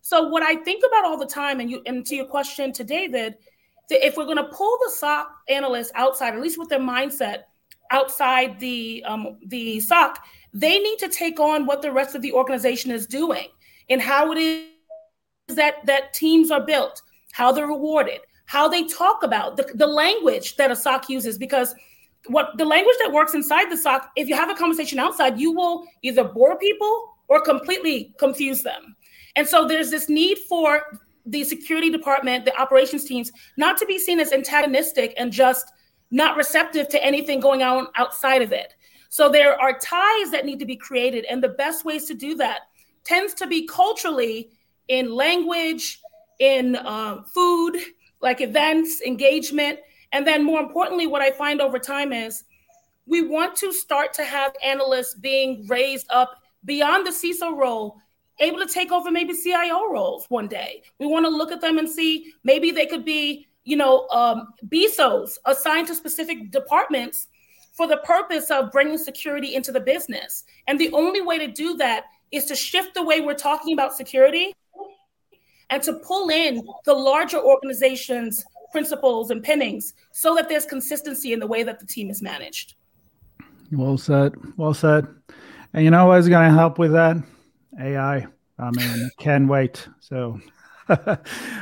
[0.00, 2.84] So what I think about all the time, and you and to your question to
[2.84, 3.34] David,
[3.90, 7.44] if we're going to pull the SOC analysts outside, at least with their mindset
[7.90, 10.22] outside the um, the SOC,
[10.52, 13.48] they need to take on what the rest of the organization is doing
[13.90, 14.66] and how it is
[15.48, 20.56] that that teams are built, how they're rewarded, how they talk about the, the language
[20.56, 21.74] that a SOC uses, because
[22.26, 25.52] what the language that works inside the SOC, if you have a conversation outside, you
[25.52, 28.96] will either bore people or completely confuse them.
[29.38, 33.96] And so there's this need for the security department, the operations teams, not to be
[33.96, 35.70] seen as antagonistic and just
[36.10, 38.74] not receptive to anything going on outside of it.
[39.10, 42.34] So there are ties that need to be created, and the best ways to do
[42.38, 42.62] that
[43.04, 44.50] tends to be culturally
[44.88, 46.00] in language,
[46.40, 47.76] in uh, food,
[48.20, 49.78] like events, engagement,
[50.10, 52.42] and then more importantly, what I find over time is
[53.06, 58.00] we want to start to have analysts being raised up beyond the CISO role
[58.40, 60.82] able to take over maybe CIO roles one day.
[60.98, 64.48] We want to look at them and see maybe they could be, you know, um,
[64.68, 67.28] BISOs assigned to specific departments
[67.72, 70.44] for the purpose of bringing security into the business.
[70.66, 73.94] And the only way to do that is to shift the way we're talking about
[73.94, 74.54] security
[75.70, 81.40] and to pull in the larger organizations' principles and pinnings so that there's consistency in
[81.40, 82.74] the way that the team is managed.
[83.70, 84.34] Well said.
[84.56, 85.06] Well said.
[85.74, 87.16] And you know what's going to help with that?
[87.78, 88.26] AI.
[88.58, 89.86] I mean, can't wait.
[90.00, 90.40] So,
[90.88, 91.16] uh,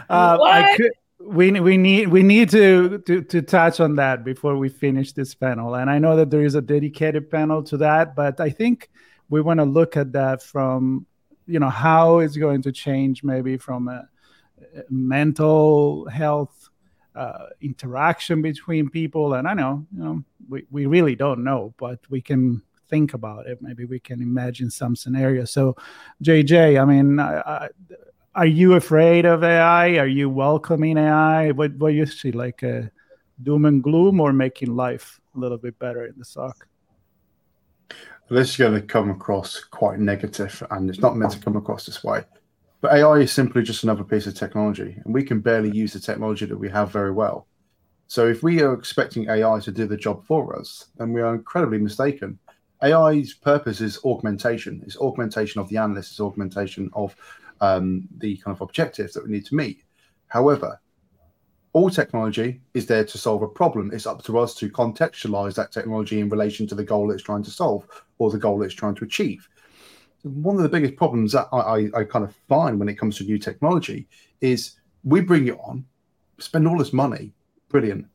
[0.08, 4.68] I could, we we need we need to, to to touch on that before we
[4.68, 5.74] finish this panel.
[5.74, 8.88] And I know that there is a dedicated panel to that, but I think
[9.28, 11.06] we want to look at that from
[11.46, 14.08] you know how it's going to change maybe from a,
[14.76, 16.68] a mental health
[17.14, 21.98] uh, interaction between people and i know you know we, we really don't know but
[22.10, 23.61] we can think about it.
[23.61, 25.45] Maybe we can imagine some scenario.
[25.45, 25.76] So,
[26.22, 27.68] JJ, I mean, I, I,
[28.34, 29.99] are you afraid of AI?
[29.99, 31.53] Are you welcoming AI?
[31.53, 32.87] What what you see like a uh,
[33.43, 36.66] doom and gloom or making life a little bit better in the SOC?
[38.28, 41.87] This is going to come across quite negative, and it's not meant to come across
[41.87, 42.24] this way.
[42.80, 46.01] But AI is simply just another piece of technology, and we can barely use the
[46.01, 47.47] technology that we have very well.
[48.09, 51.34] So if we are expecting AI to do the job for us, then we are
[51.34, 52.39] incredibly mistaken.
[52.82, 54.82] AI's purpose is augmentation.
[54.86, 56.12] It's augmentation of the analyst.
[56.12, 57.16] It's augmentation of
[57.60, 59.82] um, the kind of objectives that we need to meet.
[60.28, 60.80] However,
[61.72, 63.90] all technology is there to solve a problem.
[63.92, 67.42] It's up to us to contextualize that technology in relation to the goal it's trying
[67.42, 67.86] to solve
[68.18, 69.46] or the goal it's trying to achieve.
[70.22, 73.18] One of the biggest problems that I, I, I kind of find when it comes
[73.18, 74.08] to new technology
[74.40, 75.84] is we bring it on,
[76.38, 77.32] spend all this money,
[77.68, 78.06] brilliant.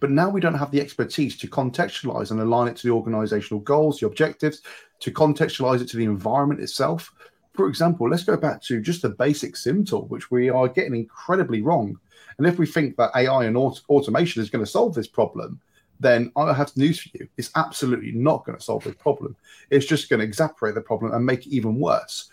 [0.00, 3.60] But now we don't have the expertise to contextualize and align it to the organizational
[3.60, 4.62] goals, the objectives,
[5.00, 7.12] to contextualize it to the environment itself.
[7.54, 10.94] For example, let's go back to just the basic SIEM tool, which we are getting
[10.94, 11.98] incredibly wrong.
[12.38, 15.60] And if we think that AI and aut- automation is going to solve this problem,
[16.00, 17.28] then I have news for you.
[17.36, 19.34] It's absolutely not going to solve this problem.
[19.70, 22.30] It's just going to exacerbate the problem and make it even worse.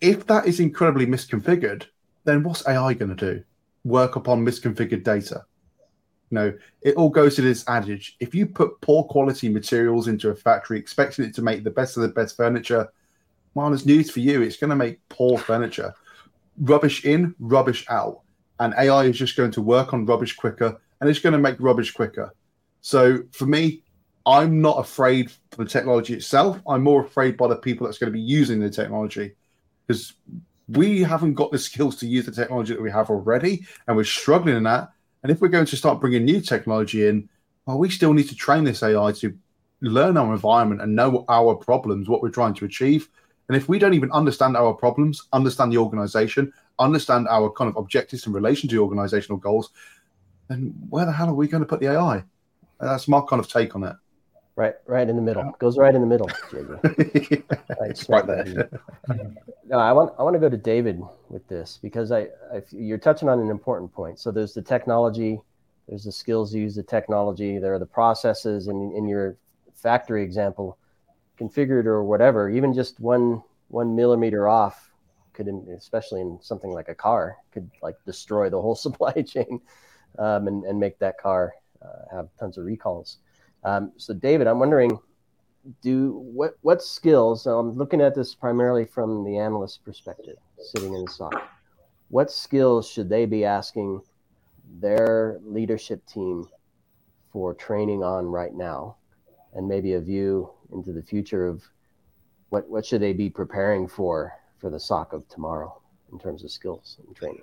[0.00, 1.86] If that is incredibly misconfigured,
[2.24, 3.42] then what's AI going to do?
[3.84, 5.46] Work upon misconfigured data.
[6.30, 6.52] You know,
[6.82, 10.78] it all goes to this adage: if you put poor quality materials into a factory,
[10.78, 12.88] expecting it to make the best of the best furniture,
[13.54, 14.42] well, there's news for you.
[14.42, 15.94] It's going to make poor furniture.
[16.60, 18.20] Rubbish in, rubbish out,
[18.60, 21.56] and AI is just going to work on rubbish quicker, and it's going to make
[21.60, 22.34] rubbish quicker.
[22.80, 23.82] So for me,
[24.26, 26.60] I'm not afraid for the technology itself.
[26.68, 29.34] I'm more afraid by the people that's going to be using the technology,
[29.86, 30.12] because
[30.68, 34.04] we haven't got the skills to use the technology that we have already, and we're
[34.04, 34.90] struggling in that
[35.22, 37.28] and if we're going to start bringing new technology in,
[37.66, 39.36] well, we still need to train this AI to
[39.80, 43.08] learn our environment and know our problems, what we're trying to achieve.
[43.48, 47.76] And if we don't even understand our problems, understand the organization, understand our kind of
[47.76, 49.70] objectives in relation to organizational goals,
[50.48, 52.24] then where the hell are we going to put the AI?
[52.80, 53.96] That's my kind of take on it.
[54.58, 55.54] Right, right in the middle.
[55.60, 56.28] Goes right in the middle.
[56.52, 58.68] right, right there.
[59.64, 62.98] no, I want I want to go to David with this because I, I you're
[62.98, 64.18] touching on an important point.
[64.18, 65.40] So there's the technology,
[65.88, 69.36] there's the skills to use the technology, there are the processes, and in your
[69.76, 70.76] factory example,
[71.38, 74.90] configured or whatever, even just one one millimeter off
[75.34, 75.46] could,
[75.76, 79.60] especially in something like a car, could like destroy the whole supply chain,
[80.18, 83.18] um, and and make that car uh, have tons of recalls.
[83.64, 84.98] Um, so, David, I'm wondering,
[85.82, 87.42] do what what skills?
[87.42, 91.32] So I'm looking at this primarily from the analyst perspective, sitting in the SOC.
[92.08, 94.00] What skills should they be asking
[94.80, 96.48] their leadership team
[97.32, 98.96] for training on right now?
[99.54, 101.62] and maybe a view into the future of
[102.50, 105.80] what what should they be preparing for for the SOC of tomorrow
[106.12, 107.42] in terms of skills and training?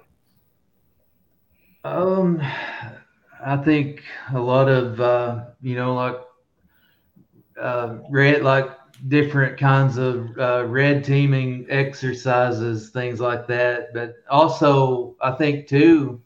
[1.83, 2.41] Um,
[3.45, 6.17] I think a lot of uh, you know like
[7.59, 8.69] uh, red like
[9.07, 13.93] different kinds of uh, red teaming exercises, things like that.
[13.93, 16.21] But also, I think too,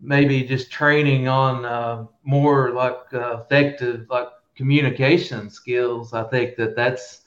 [0.00, 6.12] maybe just training on uh, more like uh, effective like communication skills.
[6.14, 7.22] I think that that's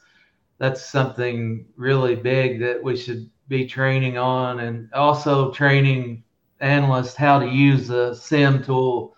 [0.59, 6.23] that's something really big that we should be training on, and also training
[6.59, 9.15] analysts how to use the SIEM tool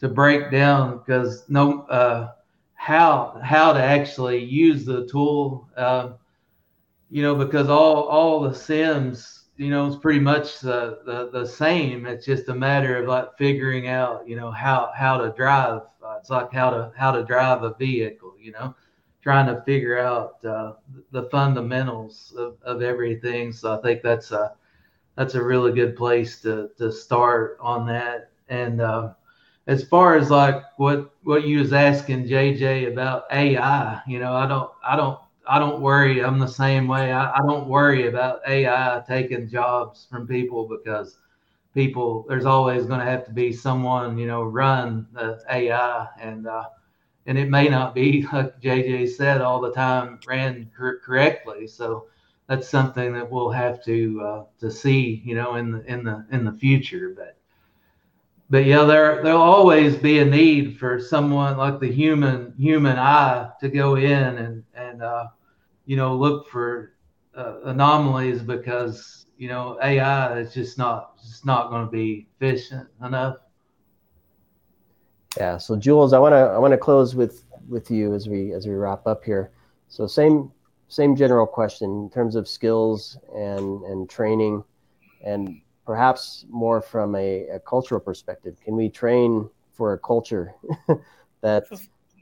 [0.00, 2.32] to break down because no uh,
[2.74, 5.68] how how to actually use the tool.
[5.76, 6.12] Uh,
[7.10, 11.46] you know, because all all the SIEMs, you know, it's pretty much the, the the
[11.46, 12.06] same.
[12.06, 15.82] It's just a matter of like figuring out, you know, how how to drive.
[16.04, 18.34] Uh, it's like how to how to drive a vehicle.
[18.40, 18.74] You know,
[19.22, 20.74] trying to figure out uh,
[21.12, 23.52] the fundamentals of, of everything.
[23.52, 24.52] So I think that's a
[25.16, 28.30] that's a really good place to to start on that.
[28.48, 29.14] And uh,
[29.66, 34.46] as far as like what what you was asking JJ about AI, you know, I
[34.46, 36.22] don't I don't I don't worry.
[36.24, 37.12] I'm the same way.
[37.12, 41.18] I, I don't worry about AI taking jobs from people because
[41.74, 46.46] people there's always going to have to be someone you know run the AI and
[46.46, 46.64] uh,
[47.26, 51.66] and it may not be like JJ said all the time ran cor- correctly.
[51.66, 52.06] So
[52.46, 56.26] that's something that we'll have to uh, to see you know in the in the
[56.30, 57.14] in the future.
[57.16, 57.36] But
[58.50, 63.50] but yeah, there there'll always be a need for someone like the human human eye
[63.60, 65.28] to go in and and uh,
[65.86, 66.92] you know look for
[67.36, 72.88] uh, anomalies because you know AI is just not just not going to be efficient
[73.02, 73.36] enough.
[75.38, 75.56] Yeah.
[75.56, 78.66] So Jules, I want to I want to close with with you as we as
[78.66, 79.50] we wrap up here.
[79.88, 80.50] So same
[80.88, 84.62] same general question in terms of skills and and training
[85.24, 88.56] and perhaps more from a, a cultural perspective.
[88.64, 90.54] Can we train for a culture
[91.42, 91.64] that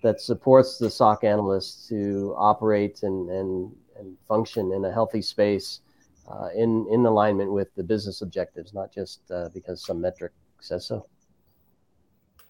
[0.02, 5.80] that supports the SOC analysts to operate and, and, and function in a healthy space
[6.28, 10.86] uh, in, in alignment with the business objectives, not just uh, because some metric says
[10.86, 11.06] so?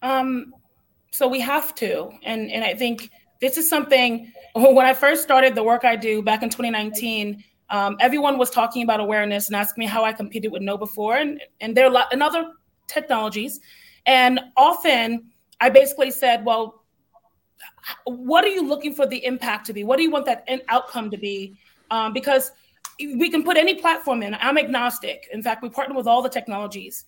[0.00, 0.54] Um,
[1.10, 2.10] so we have to.
[2.22, 3.10] And, and I think
[3.43, 7.97] this is something, when I first started the work I do back in 2019, um,
[8.01, 11.76] everyone was talking about awareness and asking me how I competed with KnowBe4, and and
[11.76, 12.53] there lot, and other
[12.86, 13.61] technologies.
[14.07, 15.30] And often
[15.61, 16.84] I basically said, well,
[18.05, 19.84] what are you looking for the impact to be?
[19.84, 21.57] What do you want that outcome to be?
[21.90, 22.53] Um, because
[22.99, 24.34] we can put any platform in.
[24.34, 25.28] I'm agnostic.
[25.32, 27.07] In fact, we partner with all the technologies.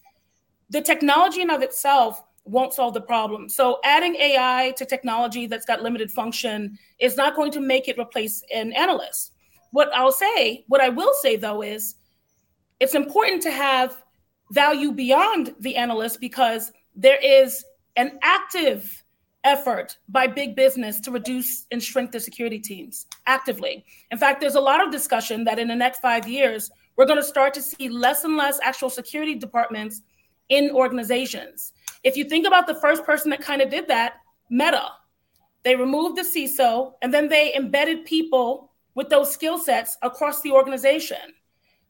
[0.71, 3.49] The technology in of itself won't solve the problem.
[3.49, 7.99] So adding AI to technology that's got limited function is not going to make it
[7.99, 9.33] replace an analyst.
[9.71, 11.97] What I'll say, what I will say though, is
[12.81, 14.03] it's important to have
[14.51, 17.65] value beyond the analyst because there is
[17.97, 19.03] an active
[19.45, 23.85] effort by big business to reduce and shrink the security teams actively.
[24.11, 27.19] In fact, there's a lot of discussion that in the next five years, we're going
[27.19, 30.03] to start to see less and less actual security departments
[30.49, 31.73] in organizations.
[32.05, 34.15] If you think about the first person that kind of did that,
[34.51, 34.89] Meta,
[35.65, 40.53] they removed the CISO and then they embedded people with those skill sets across the
[40.53, 41.17] organization.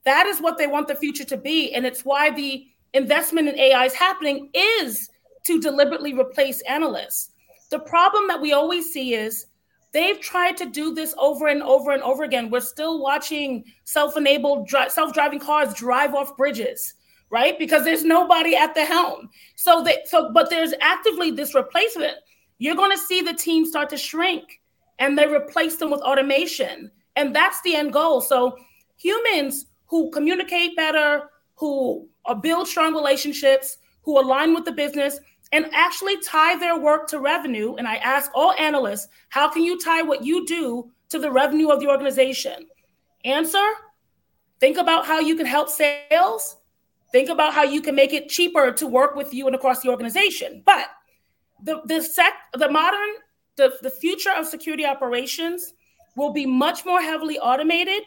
[0.04, 1.72] That is what they want the future to be.
[1.74, 5.10] And it's why the investment in AI is happening is
[5.44, 7.30] to deliberately replace analysts.
[7.70, 9.46] The problem that we always see is
[9.92, 12.50] they've tried to do this over and over and over again.
[12.50, 16.94] We're still watching self-enabled self-driving cars drive off bridges,
[17.30, 17.58] right?
[17.58, 19.30] Because there's nobody at the helm.
[19.56, 22.16] So they so but there's actively this replacement.
[22.58, 24.60] You're going to see the team start to shrink
[24.98, 26.90] and they replace them with automation.
[27.16, 28.20] And that's the end goal.
[28.20, 28.56] So
[28.96, 35.18] humans who communicate better, who uh, build strong relationships, who align with the business,
[35.52, 37.74] and actually tie their work to revenue.
[37.76, 41.68] And I ask all analysts, how can you tie what you do to the revenue
[41.70, 42.66] of the organization?
[43.24, 43.64] Answer
[44.60, 46.56] think about how you can help sales.
[47.14, 49.88] Think about how you can make it cheaper to work with you and across the
[49.88, 50.64] organization.
[50.66, 50.88] But
[51.62, 53.14] the the sec the modern
[53.54, 55.74] the, the future of security operations
[56.16, 58.02] will be much more heavily automated,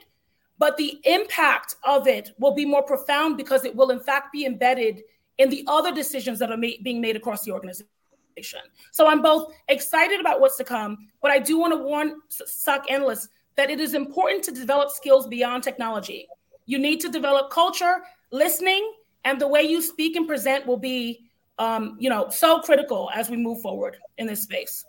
[0.60, 4.46] but the impact of it will be more profound because it will, in fact, be
[4.46, 5.04] embedded
[5.38, 8.60] in the other decisions that are being made across the organization.
[8.92, 12.92] So I'm both excited about what's to come, but I do want to warn SOC
[12.92, 16.28] analysts that it is important to develop skills beyond technology.
[16.66, 18.02] You need to develop culture,
[18.32, 23.10] listening, and the way you speak and present will be, um, you know, so critical
[23.14, 24.86] as we move forward in this space.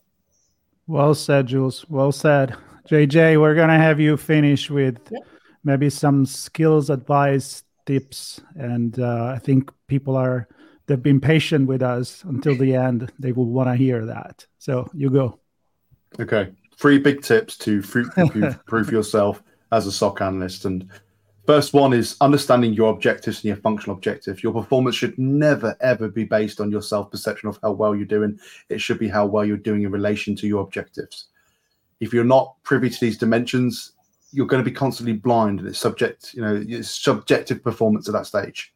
[0.87, 1.85] Well said, Jules.
[1.89, 2.57] Well said.
[2.89, 5.23] JJ, we're going to have you finish with yep.
[5.63, 8.41] maybe some skills, advice, tips.
[8.55, 10.49] And uh, I think people are,
[10.87, 13.13] they've been patient with us until the end.
[13.19, 14.47] They will want to hear that.
[14.59, 15.39] So you go.
[16.19, 16.53] Okay.
[16.79, 17.83] Three big tips to
[18.67, 20.65] proof yourself as a SOC analyst.
[20.65, 20.89] And
[21.49, 24.43] First one is understanding your objectives and your functional objective.
[24.43, 28.05] Your performance should never, ever be based on your self perception of how well you're
[28.05, 28.39] doing.
[28.69, 31.29] It should be how well you're doing in relation to your objectives.
[32.01, 33.93] If you're not privy to these dimensions,
[34.31, 38.13] you're going to be constantly blind and it's subject, you know, it's subjective performance at
[38.13, 38.75] that stage.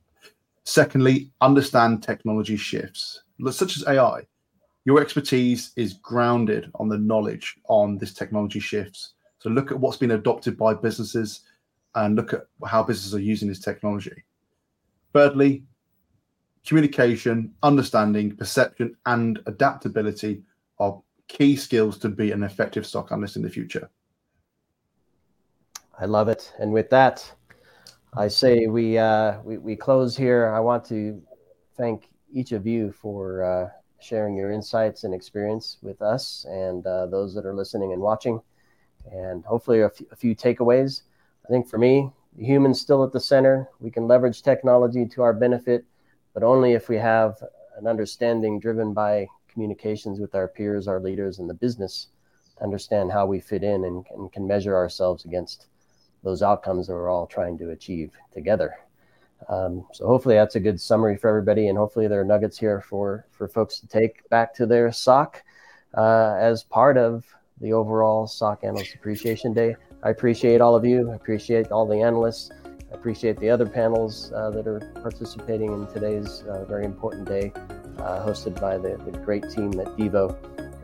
[0.65, 4.23] Secondly, understand technology shifts, such as AI.
[4.87, 9.13] Your expertise is grounded on the knowledge on this technology shifts.
[9.41, 11.43] So look at what's been adopted by businesses
[11.95, 14.25] and look at how businesses are using this technology.
[15.13, 15.65] Thirdly,
[16.67, 20.43] communication, understanding, perception, and adaptability
[20.79, 23.91] are key skills to be an effective SOC analyst in the future.
[25.99, 26.53] I love it.
[26.59, 27.31] And with that,
[28.15, 30.49] I say we uh, we, we close here.
[30.49, 31.23] I want to
[31.77, 33.69] thank each of you for uh,
[34.01, 38.41] sharing your insights and experience with us and uh, those that are listening and watching,
[39.11, 41.03] and hopefully a, f- a few takeaways.
[41.45, 43.69] I think for me, the human's still at the center.
[43.81, 45.85] We can leverage technology to our benefit,
[46.35, 47.43] but only if we have
[47.77, 52.09] an understanding driven by communications with our peers, our leaders, and the business
[52.57, 55.67] to understand how we fit in and, and can measure ourselves against
[56.23, 58.77] those outcomes that we're all trying to achieve together.
[59.49, 62.81] Um, so hopefully that's a good summary for everybody, and hopefully there are nuggets here
[62.81, 65.43] for for folks to take back to their SOC
[65.97, 67.25] uh, as part of
[67.61, 69.77] the overall SOC Analyst Appreciation Day.
[70.03, 71.11] I appreciate all of you.
[71.11, 72.51] I appreciate all the analysts.
[72.91, 77.53] I appreciate the other panels uh, that are participating in today's uh, very important day,
[77.99, 80.37] uh, hosted by the, the, great team at Devo.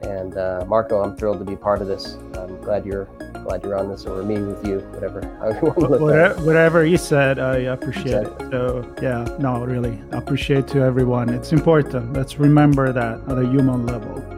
[0.06, 2.14] And uh, Marco, I'm thrilled to be part of this.
[2.34, 3.06] I'm glad you're
[3.44, 5.22] glad you're on this, or me with you, whatever.
[5.74, 8.50] whatever, whatever you said, I appreciate it.
[8.50, 11.28] So yeah, no, really, appreciate to everyone.
[11.30, 12.12] It's important.
[12.12, 14.37] Let's remember that at a human level.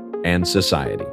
[0.23, 1.10] and society.